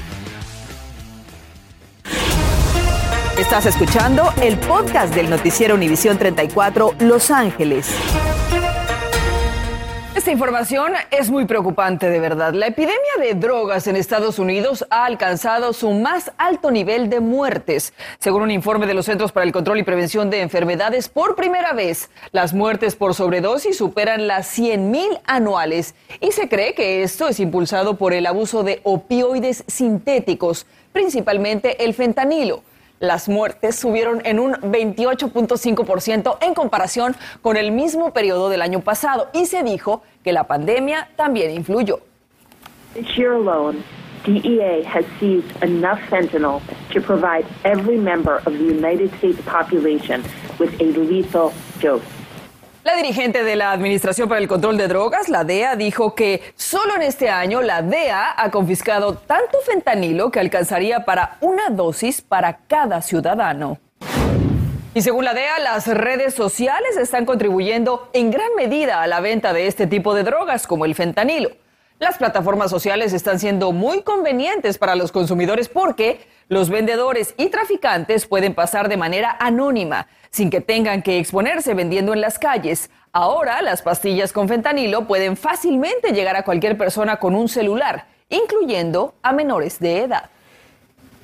Estás 3.40 3.66
escuchando 3.66 4.34
el 4.42 4.58
podcast 4.60 5.16
del 5.16 5.30
noticiero 5.30 5.76
Univisión 5.76 6.18
34 6.18 6.96
Los 7.00 7.32
Ángeles. 7.32 7.88
Esta 10.24 10.32
información 10.32 10.94
es 11.12 11.30
muy 11.30 11.44
preocupante 11.44 12.10
de 12.10 12.22
verdad. 12.22 12.54
La 12.54 12.68
epidemia 12.68 12.96
de 13.20 13.34
drogas 13.34 13.88
en 13.88 13.98
Estados 13.98 14.40
Unidos 14.40 14.88
ha 14.90 15.04
alcanzado 15.04 15.74
su 15.74 15.92
más 15.92 16.32
alto 16.38 16.72
nivel 16.72 17.10
de 17.10 17.20
muertes. 17.20 17.94
Según 18.20 18.44
un 18.44 18.52
informe 18.52 18.88
de 18.88 18.94
los 18.94 19.08
Centros 19.08 19.34
para 19.34 19.46
el 19.46 19.52
Control 19.52 19.80
y 19.80 19.84
Prevención 19.84 20.30
de 20.30 20.40
Enfermedades, 20.40 21.10
por 21.10 21.36
primera 21.36 21.74
vez 21.74 22.10
las 22.32 22.54
muertes 22.54 22.96
por 22.96 23.16
sobredosis 23.16 23.76
superan 23.76 24.26
las 24.26 24.58
100.000 24.58 25.20
anuales 25.26 25.94
y 26.22 26.32
se 26.32 26.48
cree 26.48 26.74
que 26.74 27.04
esto 27.04 27.28
es 27.28 27.42
impulsado 27.42 27.98
por 27.98 28.14
el 28.14 28.26
abuso 28.26 28.64
de 28.64 28.80
opioides 28.84 29.66
sintéticos, 29.68 30.66
principalmente 30.94 31.84
el 31.84 31.94
fentanilo 31.94 32.64
las 33.04 33.28
muertes 33.28 33.76
subieron 33.76 34.22
en 34.26 34.40
un 34.40 34.54
28.5% 34.54 36.38
en 36.42 36.54
comparación 36.54 37.16
con 37.42 37.58
el 37.58 37.72
mismo 37.72 38.14
periodo 38.14 38.50
del 38.50 38.62
año 38.62 38.80
pasado 38.80 39.30
y 39.34 39.46
se 39.46 39.62
dijo 39.62 40.04
que 40.24 40.32
la 40.32 40.46
pandemia 40.46 41.10
también 41.18 41.52
influyó. 41.52 42.00
This 42.94 43.08
year 43.18 43.34
alone, 43.34 43.84
DEA 44.24 44.84
has 44.86 45.04
seized 45.20 45.52
enough 45.62 46.00
fentanyl 46.10 46.62
to 46.94 47.02
provide 47.02 47.46
every 47.66 47.98
member 47.98 48.38
of 48.46 48.54
the 48.54 48.64
United 48.64 49.12
States 49.18 49.42
population 49.46 50.24
with 50.58 50.72
a 50.80 50.86
lethal 50.86 51.52
dose. 51.82 52.23
La 52.84 52.98
dirigente 52.98 53.46
de 53.46 53.56
la 53.56 53.72
Administración 53.72 54.28
para 54.28 54.42
el 54.42 54.50
Control 54.50 54.76
de 54.76 54.90
Drogas, 54.90 55.30
la 55.30 55.46
DEA, 55.46 55.78
dijo 55.78 56.16
que 56.16 56.42
solo 56.58 56.96
en 56.96 57.04
este 57.04 57.30
año 57.30 57.62
la 57.62 57.82
DEA 57.82 58.34
ha 58.36 58.52
confiscado 58.52 59.14
tanto 59.16 59.60
fentanilo 59.66 60.30
que 60.30 60.42
alcanzaría 60.42 61.06
para 61.06 61.38
una 61.40 61.70
dosis 61.70 62.22
para 62.22 62.58
cada 62.68 63.02
ciudadano. 63.02 63.80
Y 64.94 65.02
según 65.02 65.24
la 65.24 65.34
DEA, 65.34 65.60
las 65.60 65.88
redes 65.88 66.34
sociales 66.34 66.98
están 66.98 67.26
contribuyendo 67.26 68.10
en 68.12 68.32
gran 68.32 68.54
medida 68.58 69.02
a 69.02 69.08
la 69.08 69.22
venta 69.22 69.54
de 69.54 69.68
este 69.68 69.88
tipo 69.88 70.14
de 70.14 70.24
drogas, 70.24 70.68
como 70.68 70.84
el 70.84 70.94
fentanilo. 70.94 71.52
Las 72.04 72.18
plataformas 72.18 72.70
sociales 72.70 73.14
están 73.14 73.40
siendo 73.40 73.72
muy 73.72 74.02
convenientes 74.02 74.78
para 74.78 74.94
los 74.94 75.14
consumidores 75.14 75.70
porque 75.70 76.20
los 76.50 76.70
vendedores 76.70 77.34
y 77.38 77.48
traficantes 77.48 78.26
pueden 78.26 78.54
pasar 78.54 78.90
de 78.90 78.98
manera 78.98 79.38
anónima, 79.40 80.08
sin 80.30 80.50
que 80.50 80.60
tengan 80.60 81.02
que 81.02 81.18
exponerse 81.18 81.74
vendiendo 81.74 82.12
en 82.14 82.20
las 82.20 82.40
calles. 82.40 82.90
Ahora 83.14 83.62
las 83.62 83.82
pastillas 83.82 84.34
con 84.34 84.50
fentanilo 84.50 85.08
pueden 85.08 85.38
fácilmente 85.38 86.12
llegar 86.12 86.36
a 86.36 86.44
cualquier 86.44 86.78
persona 86.78 87.20
con 87.20 87.36
un 87.36 87.48
celular, 87.48 88.06
incluyendo 88.28 89.16
a 89.24 89.32
menores 89.32 89.80
de 89.80 90.02
edad. 90.02 90.30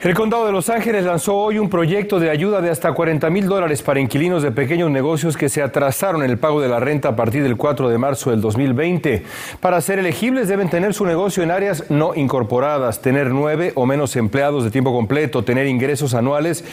El 0.01 0.13
condado 0.13 0.46
de 0.46 0.53
Los 0.53 0.70
Ángeles 0.70 1.03
lanzó 1.03 1.36
hoy 1.36 1.60
un 1.60 1.70
proyecto 1.70 2.22
de 2.22 2.29
ayuda 2.29 2.62
de 2.62 2.70
hasta 2.70 2.94
40 2.94 3.29
mil 3.29 3.48
dólares 3.48 3.82
para 3.82 4.00
inquilinos 4.00 4.41
de 4.41 4.50
pequeños 4.50 4.89
negocios 4.89 5.36
que 5.36 5.50
se 5.50 5.62
atrasaron 5.62 6.24
en 6.24 6.29
el 6.29 6.38
pago 6.38 6.62
de 6.62 6.70
la 6.70 6.79
renta 6.79 7.10
a 7.10 7.15
partir 7.18 7.44
del 7.44 7.58
4 7.58 7.89
de 7.89 7.98
marzo 7.98 8.32
del 8.32 8.39
2020. 8.39 9.24
Para 9.60 9.82
ser 9.82 10.00
elegibles 10.00 10.48
deben 10.48 10.70
tener 10.70 10.94
su 10.94 11.06
negocio 11.06 11.44
en 11.44 11.51
áreas 11.51 11.91
no 11.91 12.15
incorporadas, 12.15 13.01
tener 13.01 13.32
nueve 13.32 13.74
o 13.75 13.86
menos 13.86 14.15
empleados 14.15 14.63
de 14.63 14.72
tiempo 14.72 14.94
completo, 14.94 15.44
tener 15.44 15.68
ingresos 15.68 16.13
anuales 16.13 16.63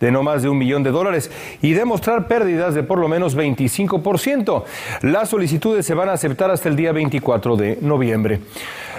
de 0.00 0.10
no 0.10 0.24
más 0.24 0.42
de 0.42 0.48
un 0.48 0.58
millón 0.58 0.82
de 0.82 0.90
dólares 0.90 1.30
y 1.62 1.74
demostrar 1.74 2.26
pérdidas 2.26 2.74
de 2.74 2.82
por 2.82 2.98
lo 2.98 3.06
menos 3.06 3.36
25%. 3.36 4.64
Las 5.02 5.28
solicitudes 5.28 5.86
se 5.86 5.94
van 5.94 6.08
a 6.08 6.14
aceptar 6.14 6.50
hasta 6.50 6.68
el 6.68 6.74
día 6.74 6.90
24 6.90 7.56
de 7.56 7.78
noviembre. 7.80 8.40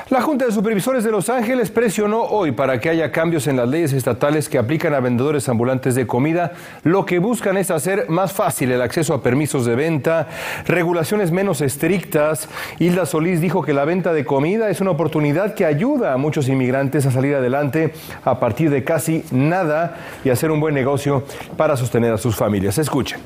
La 0.10 0.22
Junta 0.22 0.45
de 0.45 0.51
Supervisores 0.51 1.05
de 1.05 1.12
Los 1.12 1.29
Ángeles 1.29 1.72
presionó 1.72 2.24
hoy 2.24 2.51
para 2.51 2.77
que 2.77 2.89
haya 2.89 3.10
cambios 3.10 3.48
en 3.48 3.55
las 3.55 3.69
leyes 3.69 3.93
estatales 3.93 4.50
que 4.50 4.57
aplican 4.57 4.93
a 4.93 5.00
vendedores 5.00 5.48
ambulantes 5.48 5.95
de 5.95 6.05
comida. 6.05 6.51
Lo 6.83 7.05
que 7.05 7.19
buscan 7.19 7.55
es 7.55 7.72
hacer 7.72 8.10
más 8.10 8.33
fácil 8.33 8.72
el 8.74 8.81
acceso 8.81 9.13
a 9.13 9.24
permisos 9.24 9.65
de 9.65 9.75
venta, 9.75 10.27
regulaciones 10.67 11.31
menos 11.31 11.62
estrictas. 11.62 12.50
Hilda 12.79 13.05
Solís 13.05 13.39
dijo 13.39 13.62
que 13.62 13.74
la 13.74 13.86
venta 13.86 14.12
de 14.12 14.25
comida 14.25 14.69
es 14.69 14.81
una 14.81 14.91
oportunidad 14.91 15.53
que 15.53 15.65
ayuda 15.65 16.13
a 16.13 16.17
muchos 16.17 16.50
inmigrantes 16.50 17.05
a 17.05 17.12
salir 17.12 17.36
adelante 17.36 17.93
a 18.25 18.41
partir 18.41 18.69
de 18.72 18.83
casi 18.83 19.24
nada 19.31 19.95
y 20.25 20.29
hacer 20.31 20.51
un 20.51 20.60
buen 20.60 20.75
negocio 20.75 21.24
para 21.55 21.77
sostener 21.77 22.12
a 22.12 22.17
sus 22.17 22.36
familias. 22.36 22.77
Escuchen. 22.77 23.19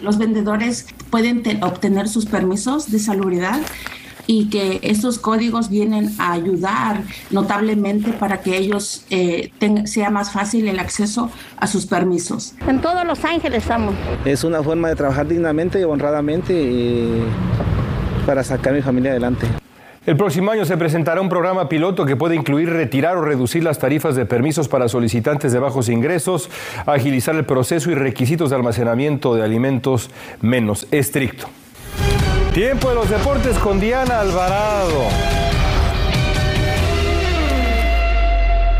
Los 0.00 0.16
vendedores 0.16 0.86
pueden 1.10 1.42
obtener 1.62 2.08
sus 2.08 2.24
permisos 2.24 2.90
de 2.90 2.98
salubridad 2.98 3.60
y 4.26 4.48
que 4.48 4.80
estos 4.82 5.18
códigos 5.18 5.68
vienen 5.68 6.14
a 6.18 6.32
ayudar 6.32 7.02
notablemente 7.30 8.12
para 8.12 8.40
que 8.40 8.56
ellos 8.56 9.04
eh, 9.10 9.50
sea 9.84 10.10
más 10.10 10.32
fácil 10.32 10.68
el 10.68 10.78
acceso 10.78 11.30
a 11.56 11.66
sus 11.66 11.86
permisos. 11.86 12.54
En 12.66 12.80
todos 12.80 13.04
Los 13.06 13.24
Ángeles 13.24 13.62
estamos. 13.62 13.94
Es 14.24 14.44
una 14.44 14.62
forma 14.62 14.88
de 14.88 14.96
trabajar 14.96 15.26
dignamente 15.26 15.80
y 15.80 15.84
honradamente 15.84 16.52
y 16.54 17.24
para 18.26 18.42
sacar 18.42 18.72
a 18.72 18.76
mi 18.76 18.82
familia 18.82 19.10
adelante. 19.10 19.46
El 20.06 20.18
próximo 20.18 20.50
año 20.50 20.66
se 20.66 20.76
presentará 20.76 21.22
un 21.22 21.30
programa 21.30 21.66
piloto 21.66 22.04
que 22.04 22.14
puede 22.14 22.34
incluir 22.34 22.68
retirar 22.68 23.16
o 23.16 23.22
reducir 23.22 23.64
las 23.64 23.78
tarifas 23.78 24.14
de 24.14 24.26
permisos 24.26 24.68
para 24.68 24.86
solicitantes 24.86 25.50
de 25.50 25.58
bajos 25.58 25.88
ingresos, 25.88 26.50
agilizar 26.84 27.34
el 27.36 27.46
proceso 27.46 27.90
y 27.90 27.94
requisitos 27.94 28.50
de 28.50 28.56
almacenamiento 28.56 29.34
de 29.34 29.42
alimentos 29.42 30.10
menos 30.42 30.86
estricto. 30.90 31.48
Tiempo 32.54 32.88
de 32.88 32.94
los 32.94 33.10
deportes 33.10 33.58
con 33.58 33.80
Diana 33.80 34.20
Alvarado. 34.20 35.08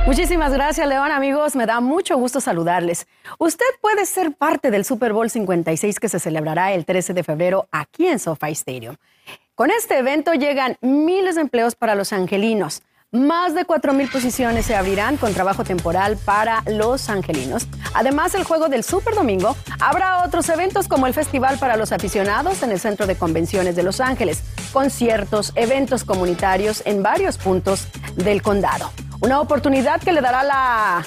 Muchísimas 0.06 0.52
gracias, 0.52 0.86
León. 0.86 1.10
Amigos, 1.10 1.56
me 1.56 1.66
da 1.66 1.80
mucho 1.80 2.16
gusto 2.16 2.40
saludarles. 2.40 3.08
Usted 3.36 3.66
puede 3.80 4.06
ser 4.06 4.30
parte 4.30 4.70
del 4.70 4.84
Super 4.84 5.12
Bowl 5.12 5.28
56 5.28 5.98
que 5.98 6.08
se 6.08 6.20
celebrará 6.20 6.72
el 6.72 6.84
13 6.84 7.14
de 7.14 7.24
febrero 7.24 7.66
aquí 7.72 8.06
en 8.06 8.20
SoFi 8.20 8.52
Stadium. 8.52 8.94
Con 9.56 9.72
este 9.72 9.98
evento 9.98 10.34
llegan 10.34 10.76
miles 10.80 11.34
de 11.34 11.40
empleos 11.40 11.74
para 11.74 11.96
los 11.96 12.12
angelinos. 12.12 12.82
Más 13.14 13.54
de 13.54 13.64
4.000 13.64 14.10
posiciones 14.10 14.66
se 14.66 14.74
abrirán 14.74 15.16
con 15.18 15.32
trabajo 15.32 15.62
temporal 15.62 16.16
para 16.16 16.64
los 16.66 17.08
angelinos. 17.08 17.68
Además, 17.94 18.34
el 18.34 18.42
juego 18.42 18.68
del 18.68 18.82
Super 18.82 19.14
Domingo 19.14 19.56
habrá 19.78 20.24
otros 20.24 20.48
eventos 20.48 20.88
como 20.88 21.06
el 21.06 21.14
Festival 21.14 21.56
para 21.58 21.76
los 21.76 21.92
Aficionados 21.92 22.64
en 22.64 22.72
el 22.72 22.80
Centro 22.80 23.06
de 23.06 23.14
Convenciones 23.14 23.76
de 23.76 23.84
Los 23.84 24.00
Ángeles, 24.00 24.42
conciertos, 24.72 25.52
eventos 25.54 26.02
comunitarios 26.02 26.82
en 26.86 27.04
varios 27.04 27.38
puntos 27.38 27.86
del 28.16 28.42
condado. 28.42 28.90
Una 29.20 29.40
oportunidad 29.40 30.00
que 30.00 30.10
le 30.10 30.20
dará 30.20 30.42
la 30.42 31.04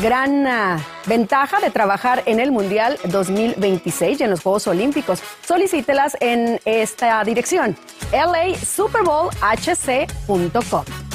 gran 0.00 0.46
ah, 0.46 0.78
ventaja 1.06 1.58
de 1.58 1.70
trabajar 1.70 2.22
en 2.26 2.38
el 2.38 2.52
Mundial 2.52 3.00
2026 3.06 4.20
y 4.20 4.22
en 4.22 4.30
los 4.30 4.42
Juegos 4.42 4.68
Olímpicos. 4.68 5.20
Solicítelas 5.44 6.16
en 6.20 6.60
esta 6.64 7.24
dirección, 7.24 7.76
lasuperbowlhc.com. 8.12 11.07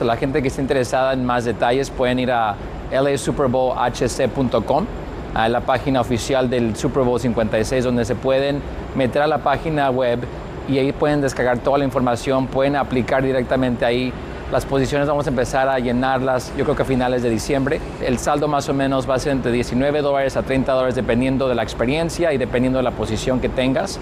La 0.00 0.16
gente 0.16 0.40
que 0.40 0.48
esté 0.48 0.62
interesada 0.62 1.12
en 1.12 1.24
más 1.24 1.44
detalles 1.44 1.90
pueden 1.90 2.18
ir 2.18 2.32
a 2.32 2.56
lasuperbowlhc.com 2.90 4.86
a 5.34 5.48
la 5.48 5.60
página 5.60 6.00
oficial 6.00 6.50
del 6.50 6.74
Super 6.74 7.04
Bowl 7.04 7.20
56 7.20 7.84
donde 7.84 8.04
se 8.04 8.14
pueden 8.14 8.60
meter 8.96 9.22
a 9.22 9.26
la 9.26 9.38
página 9.38 9.90
web 9.90 10.20
y 10.68 10.78
ahí 10.78 10.92
pueden 10.92 11.20
descargar 11.20 11.58
toda 11.58 11.78
la 11.78 11.84
información, 11.84 12.46
pueden 12.46 12.76
aplicar 12.76 13.22
directamente 13.22 13.84
ahí. 13.84 14.12
Las 14.52 14.64
posiciones 14.64 15.06
vamos 15.06 15.26
a 15.26 15.30
empezar 15.30 15.68
a 15.68 15.78
llenarlas, 15.78 16.52
yo 16.56 16.64
creo 16.64 16.76
que 16.76 16.82
a 16.82 16.84
finales 16.84 17.22
de 17.22 17.30
diciembre. 17.30 17.80
El 18.04 18.18
saldo 18.18 18.48
más 18.48 18.68
o 18.68 18.74
menos 18.74 19.08
va 19.08 19.14
a 19.14 19.18
ser 19.18 19.32
entre 19.32 19.52
19 19.52 20.02
dólares 20.02 20.36
a 20.36 20.42
30 20.42 20.72
dólares 20.72 20.94
dependiendo 20.94 21.48
de 21.48 21.54
la 21.54 21.62
experiencia 21.62 22.32
y 22.32 22.38
dependiendo 22.38 22.78
de 22.78 22.82
la 22.82 22.92
posición 22.92 23.40
que 23.40 23.48
tengas. 23.48 24.00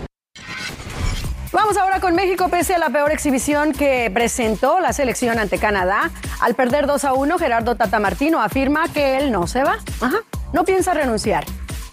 Vamos 1.50 1.78
ahora 1.78 1.98
con 2.00 2.14
México, 2.14 2.48
pese 2.50 2.74
a 2.74 2.78
la 2.78 2.90
peor 2.90 3.10
exhibición 3.10 3.72
que 3.72 4.10
presentó 4.12 4.80
la 4.80 4.92
selección 4.92 5.38
ante 5.38 5.58
Canadá. 5.58 6.10
Al 6.40 6.54
perder 6.54 6.86
2 6.86 7.04
a 7.04 7.14
1, 7.14 7.38
Gerardo 7.38 7.74
Tata 7.74 7.98
Martino 7.98 8.40
afirma 8.40 8.86
que 8.92 9.16
él 9.16 9.32
no 9.32 9.46
se 9.46 9.64
va. 9.64 9.78
No 10.52 10.64
piensa 10.64 10.92
renunciar. 10.92 11.44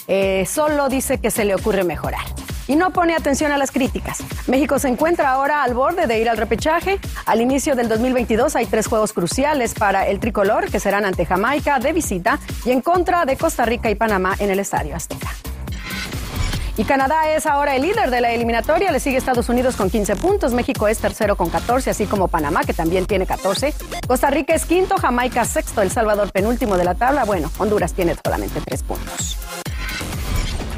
Eh, 0.07 0.45
solo 0.45 0.89
dice 0.89 1.19
que 1.19 1.31
se 1.31 1.45
le 1.45 1.55
ocurre 1.55 1.83
mejorar 1.83 2.25
y 2.67 2.75
no 2.75 2.91
pone 2.91 3.15
atención 3.15 3.51
a 3.51 3.57
las 3.57 3.71
críticas. 3.71 4.23
México 4.47 4.77
se 4.77 4.89
encuentra 4.89 5.31
ahora 5.31 5.63
al 5.63 5.73
borde 5.73 6.05
de 6.05 6.19
ir 6.19 6.29
al 6.29 6.37
repechaje. 6.37 6.99
Al 7.25 7.41
inicio 7.41 7.75
del 7.75 7.87
2022 7.87 8.55
hay 8.55 8.65
tres 8.65 8.87
juegos 8.87 9.13
cruciales 9.13 9.73
para 9.73 10.07
el 10.07 10.19
tricolor 10.19 10.69
que 10.69 10.79
serán 10.79 11.05
ante 11.05 11.25
Jamaica 11.25 11.79
de 11.79 11.93
visita 11.93 12.39
y 12.65 12.71
en 12.71 12.81
contra 12.81 13.25
de 13.25 13.37
Costa 13.37 13.65
Rica 13.65 13.89
y 13.89 13.95
Panamá 13.95 14.35
en 14.39 14.49
el 14.49 14.59
Estadio 14.59 14.95
Azteca. 14.95 15.29
Y 16.77 16.83
Canadá 16.83 17.29
es 17.29 17.45
ahora 17.45 17.75
el 17.75 17.83
líder 17.83 18.11
de 18.11 18.19
la 18.19 18.31
eliminatoria, 18.31 18.91
le 18.91 18.99
sigue 18.99 19.17
Estados 19.17 19.47
Unidos 19.47 19.77
con 19.77 19.89
15 19.89 20.17
puntos, 20.17 20.53
México 20.53 20.89
es 20.89 20.99
tercero 20.99 21.37
con 21.37 21.49
14, 21.49 21.89
así 21.89 22.05
como 22.05 22.27
Panamá, 22.27 22.61
que 22.65 22.73
también 22.73 23.05
tiene 23.05 23.25
14. 23.25 23.73
Costa 24.07 24.29
Rica 24.29 24.53
es 24.53 24.65
quinto, 24.65 24.95
Jamaica 24.97 25.45
sexto, 25.45 25.81
El 25.81 25.89
Salvador 25.89 26.31
penúltimo 26.31 26.75
de 26.75 26.83
la 26.83 26.95
tabla. 26.95 27.23
Bueno, 27.23 27.49
Honduras 27.59 27.93
tiene 27.93 28.15
solamente 28.21 28.59
tres 28.65 28.83
puntos. 28.83 29.37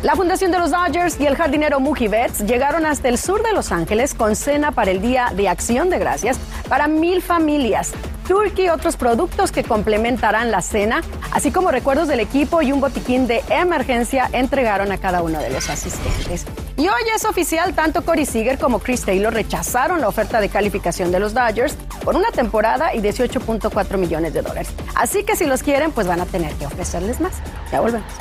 La 0.04 0.16
Fundación 0.16 0.52
de 0.52 0.60
los 0.60 0.70
Dodgers 0.70 1.20
y 1.20 1.26
el 1.26 1.36
jardinero 1.36 1.80
Mookie 1.80 2.10
llegaron 2.46 2.86
hasta 2.86 3.10
el 3.10 3.18
sur 3.18 3.42
de 3.42 3.52
Los 3.52 3.72
Ángeles 3.72 4.14
con 4.14 4.36
cena 4.36 4.72
para 4.72 4.92
el 4.92 5.02
Día 5.02 5.32
de 5.36 5.50
Acción 5.50 5.90
de 5.90 5.98
Gracias 5.98 6.38
para 6.70 6.88
mil 6.88 7.24
familias. 7.24 7.94
Turkey 8.28 8.66
y 8.66 8.70
otros 8.70 8.98
productos 8.98 9.52
que 9.52 9.64
complementarán 9.64 10.52
la 10.52 10.62
cena, 10.62 11.02
así 11.32 11.52
como 11.52 11.72
recuerdos 11.72 12.08
del 12.08 12.20
equipo 12.20 12.62
y 12.62 12.72
un 12.72 12.82
botiquín 12.82 13.28
de 13.28 13.44
emergencia 13.50 14.30
entregaron 14.34 14.92
a 14.92 14.98
cada 14.98 15.22
uno 15.22 15.40
de 15.40 15.50
los 15.50 15.70
asistentes. 15.70 16.46
Y 16.76 16.88
hoy 16.90 17.02
es 17.16 17.26
oficial, 17.26 17.74
tanto 17.74 18.04
Corey 18.04 18.26
Seager 18.26 18.60
como 18.60 18.80
Chris 18.80 19.02
Taylor 19.02 19.34
rechazaron 19.34 20.02
la 20.02 20.08
oferta 20.08 20.40
de 20.40 20.50
calificación 20.50 21.12
de 21.12 21.20
los 21.20 21.34
Dodgers 21.34 21.76
por 22.04 22.16
una 22.16 22.32
temporada 22.32 22.94
y 22.94 23.00
18.4 23.00 23.98
millones 23.98 24.34
de 24.34 24.42
dólares. 24.42 24.70
Así 24.96 25.24
que 25.24 25.36
si 25.36 25.46
los 25.46 25.64
quieren, 25.64 25.92
pues 25.92 26.08
van 26.08 26.22
a 26.22 26.26
tener 26.26 26.54
que 26.54 26.66
ofrecerles 26.66 27.20
más. 27.20 27.34
Ya 27.72 27.82
volvemos. 27.82 28.12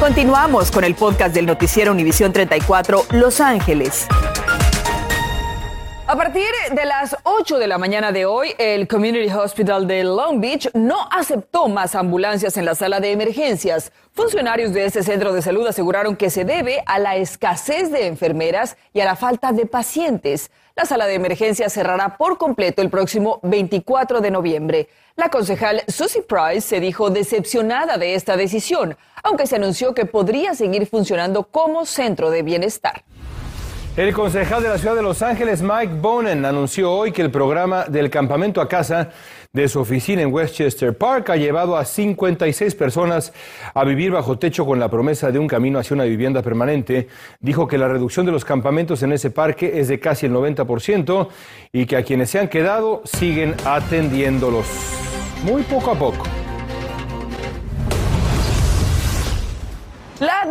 Continuamos 0.00 0.70
con 0.70 0.84
el 0.84 0.94
podcast 0.94 1.34
del 1.34 1.46
noticiero 1.46 1.92
Univisión 1.92 2.32
34 2.32 3.06
Los 3.10 3.40
Ángeles. 3.40 4.06
A 6.08 6.14
partir 6.14 6.46
de 6.70 6.84
las 6.84 7.16
8 7.24 7.58
de 7.58 7.66
la 7.66 7.78
mañana 7.78 8.12
de 8.12 8.26
hoy, 8.26 8.54
el 8.58 8.86
Community 8.86 9.28
Hospital 9.28 9.88
de 9.88 10.04
Long 10.04 10.40
Beach 10.40 10.70
no 10.72 11.08
aceptó 11.10 11.66
más 11.66 11.96
ambulancias 11.96 12.56
en 12.56 12.64
la 12.64 12.76
sala 12.76 13.00
de 13.00 13.10
emergencias. 13.10 13.90
Funcionarios 14.12 14.72
de 14.72 14.84
este 14.84 15.02
centro 15.02 15.32
de 15.32 15.42
salud 15.42 15.66
aseguraron 15.66 16.14
que 16.14 16.30
se 16.30 16.44
debe 16.44 16.80
a 16.86 17.00
la 17.00 17.16
escasez 17.16 17.90
de 17.90 18.06
enfermeras 18.06 18.76
y 18.92 19.00
a 19.00 19.04
la 19.04 19.16
falta 19.16 19.50
de 19.50 19.66
pacientes. 19.66 20.52
La 20.76 20.84
sala 20.84 21.06
de 21.08 21.14
emergencias 21.14 21.72
cerrará 21.72 22.16
por 22.16 22.38
completo 22.38 22.82
el 22.82 22.90
próximo 22.90 23.40
24 23.42 24.20
de 24.20 24.30
noviembre. 24.30 24.88
La 25.16 25.28
concejal 25.28 25.82
Susie 25.88 26.22
Price 26.22 26.60
se 26.60 26.78
dijo 26.78 27.10
decepcionada 27.10 27.98
de 27.98 28.14
esta 28.14 28.36
decisión, 28.36 28.96
aunque 29.24 29.48
se 29.48 29.56
anunció 29.56 29.92
que 29.92 30.06
podría 30.06 30.54
seguir 30.54 30.86
funcionando 30.86 31.48
como 31.48 31.84
centro 31.84 32.30
de 32.30 32.44
bienestar. 32.44 33.02
El 33.96 34.12
concejal 34.12 34.62
de 34.62 34.68
la 34.68 34.76
ciudad 34.76 34.94
de 34.94 35.02
Los 35.02 35.22
Ángeles, 35.22 35.62
Mike 35.62 35.94
Bonen, 36.02 36.44
anunció 36.44 36.92
hoy 36.92 37.12
que 37.12 37.22
el 37.22 37.30
programa 37.30 37.86
del 37.86 38.10
campamento 38.10 38.60
a 38.60 38.68
casa 38.68 39.08
de 39.54 39.68
su 39.68 39.80
oficina 39.80 40.20
en 40.20 40.30
Westchester 40.30 40.94
Park 40.94 41.30
ha 41.30 41.36
llevado 41.36 41.78
a 41.78 41.84
56 41.86 42.74
personas 42.74 43.32
a 43.72 43.84
vivir 43.84 44.10
bajo 44.10 44.38
techo 44.38 44.66
con 44.66 44.78
la 44.78 44.90
promesa 44.90 45.32
de 45.32 45.38
un 45.38 45.46
camino 45.46 45.78
hacia 45.78 45.94
una 45.94 46.04
vivienda 46.04 46.42
permanente. 46.42 47.08
Dijo 47.40 47.66
que 47.66 47.78
la 47.78 47.88
reducción 47.88 48.26
de 48.26 48.32
los 48.32 48.44
campamentos 48.44 49.02
en 49.02 49.12
ese 49.12 49.30
parque 49.30 49.80
es 49.80 49.88
de 49.88 49.98
casi 49.98 50.26
el 50.26 50.32
90% 50.32 51.28
y 51.72 51.86
que 51.86 51.96
a 51.96 52.02
quienes 52.02 52.28
se 52.28 52.38
han 52.38 52.48
quedado 52.48 53.00
siguen 53.04 53.54
atendiéndolos 53.64 54.66
muy 55.42 55.62
poco 55.62 55.92
a 55.92 55.94
poco. 55.94 56.35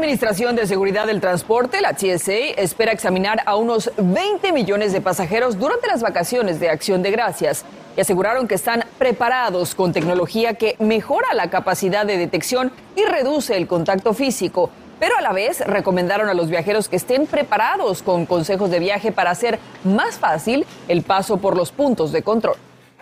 Administración 0.06 0.56
de 0.56 0.68
Seguridad 0.68 1.08
del 1.08 1.20
Transporte, 1.20 1.82
la 1.82 1.96
TSA, 1.96 2.54
espera 2.58 2.92
examinar 2.92 3.42
a 3.48 3.56
unos 3.56 3.92
20 3.98 4.52
millones 4.52 4.94
de 4.94 5.02
pasajeros 5.02 5.58
durante 5.58 5.88
las 5.88 6.04
vacaciones 6.04 6.60
de 6.60 6.70
Acción 6.70 7.02
de 7.02 7.10
Gracias 7.10 7.66
y 7.98 8.02
aseguraron 8.02 8.48
que 8.48 8.54
están 8.54 8.84
preparados 9.00 9.74
con 9.74 9.94
tecnología 9.94 10.54
que 10.54 10.76
mejora 10.78 11.34
la 11.34 11.50
capacidad 11.50 12.06
de 12.06 12.20
detección 12.20 12.72
y 12.96 13.04
reduce 13.04 13.58
el 13.58 13.66
contacto 13.66 14.14
físico. 14.14 14.70
Pero 15.00 15.18
a 15.18 15.22
la 15.22 15.34
vez 15.34 15.62
recomendaron 15.62 16.30
a 16.30 16.36
los 16.36 16.52
viajeros 16.52 16.88
que 16.88 16.98
estén 16.98 17.26
preparados 17.26 18.04
con 18.04 18.28
consejos 18.28 18.70
de 18.70 18.78
viaje 18.78 19.12
para 19.12 19.32
hacer 19.32 19.58
más 19.84 20.20
fácil 20.20 20.68
el 20.88 21.02
paso 21.02 21.38
por 21.38 21.58
los 21.58 21.72
puntos 21.72 22.12
de 22.12 22.22
control. 22.22 22.58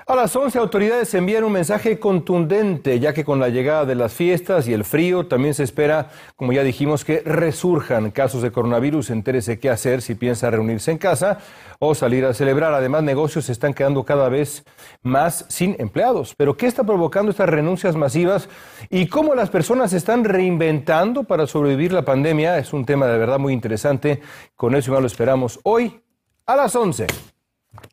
A 0.05 0.17
las 0.17 0.35
11 0.35 0.59
autoridades 0.59 1.13
envían 1.13 1.45
un 1.45 1.53
mensaje 1.53 1.97
contundente, 1.97 2.99
ya 2.99 3.13
que 3.13 3.23
con 3.23 3.39
la 3.39 3.47
llegada 3.47 3.85
de 3.85 3.95
las 3.95 4.13
fiestas 4.13 4.67
y 4.67 4.73
el 4.73 4.83
frío 4.83 5.27
también 5.27 5.53
se 5.53 5.63
espera, 5.63 6.09
como 6.35 6.51
ya 6.51 6.61
dijimos, 6.61 7.05
que 7.05 7.21
resurjan 7.21 8.11
casos 8.11 8.41
de 8.41 8.51
coronavirus. 8.51 9.11
Entérese 9.11 9.59
qué 9.59 9.69
hacer 9.69 10.01
si 10.01 10.15
piensa 10.15 10.51
reunirse 10.51 10.91
en 10.91 10.97
casa 10.97 11.37
o 11.79 11.95
salir 11.95 12.25
a 12.25 12.33
celebrar. 12.33 12.73
Además, 12.73 13.03
negocios 13.03 13.45
se 13.45 13.53
están 13.53 13.73
quedando 13.73 14.03
cada 14.03 14.27
vez 14.27 14.65
más 15.03 15.45
sin 15.47 15.77
empleados. 15.79 16.35
Pero 16.35 16.57
¿qué 16.57 16.65
está 16.65 16.83
provocando 16.83 17.31
estas 17.31 17.47
renuncias 17.47 17.95
masivas 17.95 18.49
y 18.89 19.07
cómo 19.07 19.35
las 19.35 19.49
personas 19.49 19.91
se 19.91 19.97
están 19.97 20.25
reinventando 20.25 21.23
para 21.23 21.47
sobrevivir 21.47 21.93
la 21.93 22.03
pandemia? 22.03 22.57
Es 22.57 22.73
un 22.73 22.83
tema 22.83 23.07
de 23.07 23.17
verdad 23.17 23.39
muy 23.39 23.53
interesante. 23.53 24.21
Con 24.57 24.75
eso 24.75 24.91
igual 24.91 25.03
lo 25.03 25.07
esperamos 25.07 25.61
hoy 25.63 26.01
a 26.45 26.57
las 26.57 26.75
11. 26.75 27.32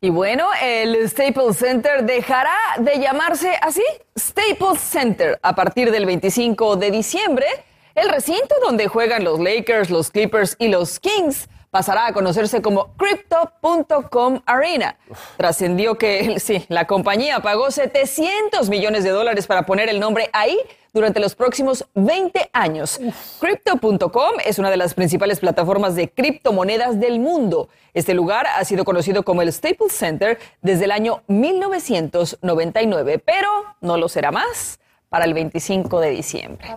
Y 0.01 0.11
bueno, 0.11 0.47
el 0.63 1.09
Staples 1.09 1.57
Center 1.57 2.05
dejará 2.05 2.57
de 2.79 2.99
llamarse 2.99 3.53
así, 3.61 3.83
Staples 4.19 4.81
Center, 4.81 5.39
a 5.43 5.55
partir 5.55 5.91
del 5.91 6.07
25 6.07 6.77
de 6.77 6.91
diciembre. 6.91 7.47
El 7.95 8.09
recinto 8.09 8.55
donde 8.65 8.89
juegan 8.89 9.25
los 9.25 9.41
Lakers, 9.41 9.91
los 9.91 10.11
Clippers 10.11 10.57
y 10.59 10.69
los 10.69 11.01
Kings 11.01 11.49
pasará 11.71 12.07
a 12.07 12.13
conocerse 12.13 12.61
como 12.63 12.95
Crypto.com 12.97 14.41
Arena. 14.47 14.97
Trascendió 15.37 15.97
que 15.97 16.41
sí, 16.41 16.65
la 16.69 16.87
compañía 16.87 17.41
pagó 17.41 17.71
700 17.71 18.69
millones 18.69 19.05
de 19.05 19.11
dólares 19.11 19.47
para 19.47 19.67
poner 19.67 19.89
el 19.89 20.01
nombre 20.01 20.31
ahí 20.33 20.59
durante 20.93 21.21
los 21.21 21.35
próximos 21.35 21.87
20 21.95 22.51
años. 22.53 23.01
Crypto.com 23.39 24.33
es 24.45 24.59
una 24.59 24.71
de 24.71 24.77
las 24.77 24.95
principales 24.95 25.39
plataformas 25.39 25.95
de 25.95 26.11
criptomonedas 26.11 26.99
del 26.99 27.21
mundo. 27.21 27.69
Este 27.95 28.15
lugar 28.15 28.47
ha 28.47 28.65
sido 28.65 28.85
conocido 28.85 29.23
como 29.23 29.43
el 29.43 29.53
Staples 29.53 29.93
Center 29.93 30.39
desde 30.63 30.87
el 30.87 30.91
año 30.91 31.23
1999, 31.29 33.19
pero 33.19 33.49
no 33.81 33.97
lo 33.97 34.09
será 34.09 34.33
más 34.33 34.81
para 35.09 35.25
el 35.25 35.35
25 35.35 36.01
de 36.01 36.11
diciembre. 36.11 36.69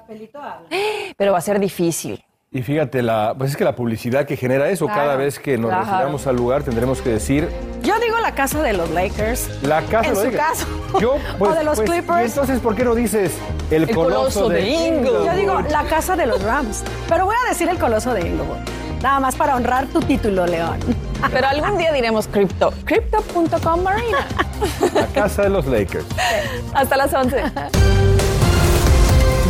Pero 1.17 1.31
va 1.31 1.37
a 1.37 1.41
ser 1.41 1.59
difícil. 1.59 2.25
Y 2.55 2.61
fíjate, 2.61 3.01
la, 3.01 3.33
pues 3.35 3.49
es 3.49 3.57
que 3.57 3.63
la 3.63 3.75
publicidad 3.75 4.27
que 4.27 4.37
genera 4.37 4.69
eso, 4.69 4.85
cada 4.85 5.15
vez 5.15 5.39
que 5.39 5.57
nos 5.57 5.75
retiramos 5.75 6.27
al 6.27 6.35
lugar 6.35 6.61
tendremos 6.61 7.01
que 7.01 7.09
decir... 7.09 7.49
Yo 7.81 7.99
digo 7.99 8.19
la 8.19 8.35
casa 8.35 8.61
de 8.61 8.73
los 8.73 8.91
Lakers. 8.91 9.63
La 9.63 9.81
casa 9.81 10.09
en 10.09 10.13
de 10.13 10.31
su 10.31 10.37
caso. 10.37 10.67
Yo, 10.99 11.15
pues, 11.39 11.51
o 11.51 11.55
de 11.55 11.63
los 11.63 11.77
pues, 11.77 11.89
Clippers. 11.89 12.21
¿y 12.21 12.25
entonces, 12.25 12.59
¿por 12.59 12.75
qué 12.75 12.83
no 12.83 12.93
dices 12.93 13.31
el, 13.71 13.89
coloso, 13.89 14.49
de, 14.49 14.69
Inglewood? 14.69 15.25
Yo 15.25 15.33
digo 15.33 15.61
la 15.61 15.83
casa 15.85 16.15
de 16.15 16.27
los 16.27 16.43
Rams. 16.43 16.83
Pero 17.09 17.25
voy 17.25 17.35
a 17.43 17.49
decir 17.49 17.67
el 17.67 17.79
coloso 17.79 18.13
de 18.13 18.21
Inglewood. 18.21 18.59
Nada 19.01 19.19
más 19.19 19.35
para 19.35 19.55
honrar 19.55 19.87
tu 19.87 19.99
título, 19.99 20.45
León. 20.45 20.77
Pero 21.31 21.47
algún 21.47 21.79
día 21.79 21.91
diremos 21.91 22.27
cripto. 22.27 22.71
Crypto.com 22.85 23.81
Marina. 23.81 24.27
La 24.93 25.07
casa 25.07 25.41
de 25.41 25.49
los 25.49 25.65
Lakers. 25.65 26.05
Hasta 26.73 26.97
las 26.97 27.13
11. 27.13 27.41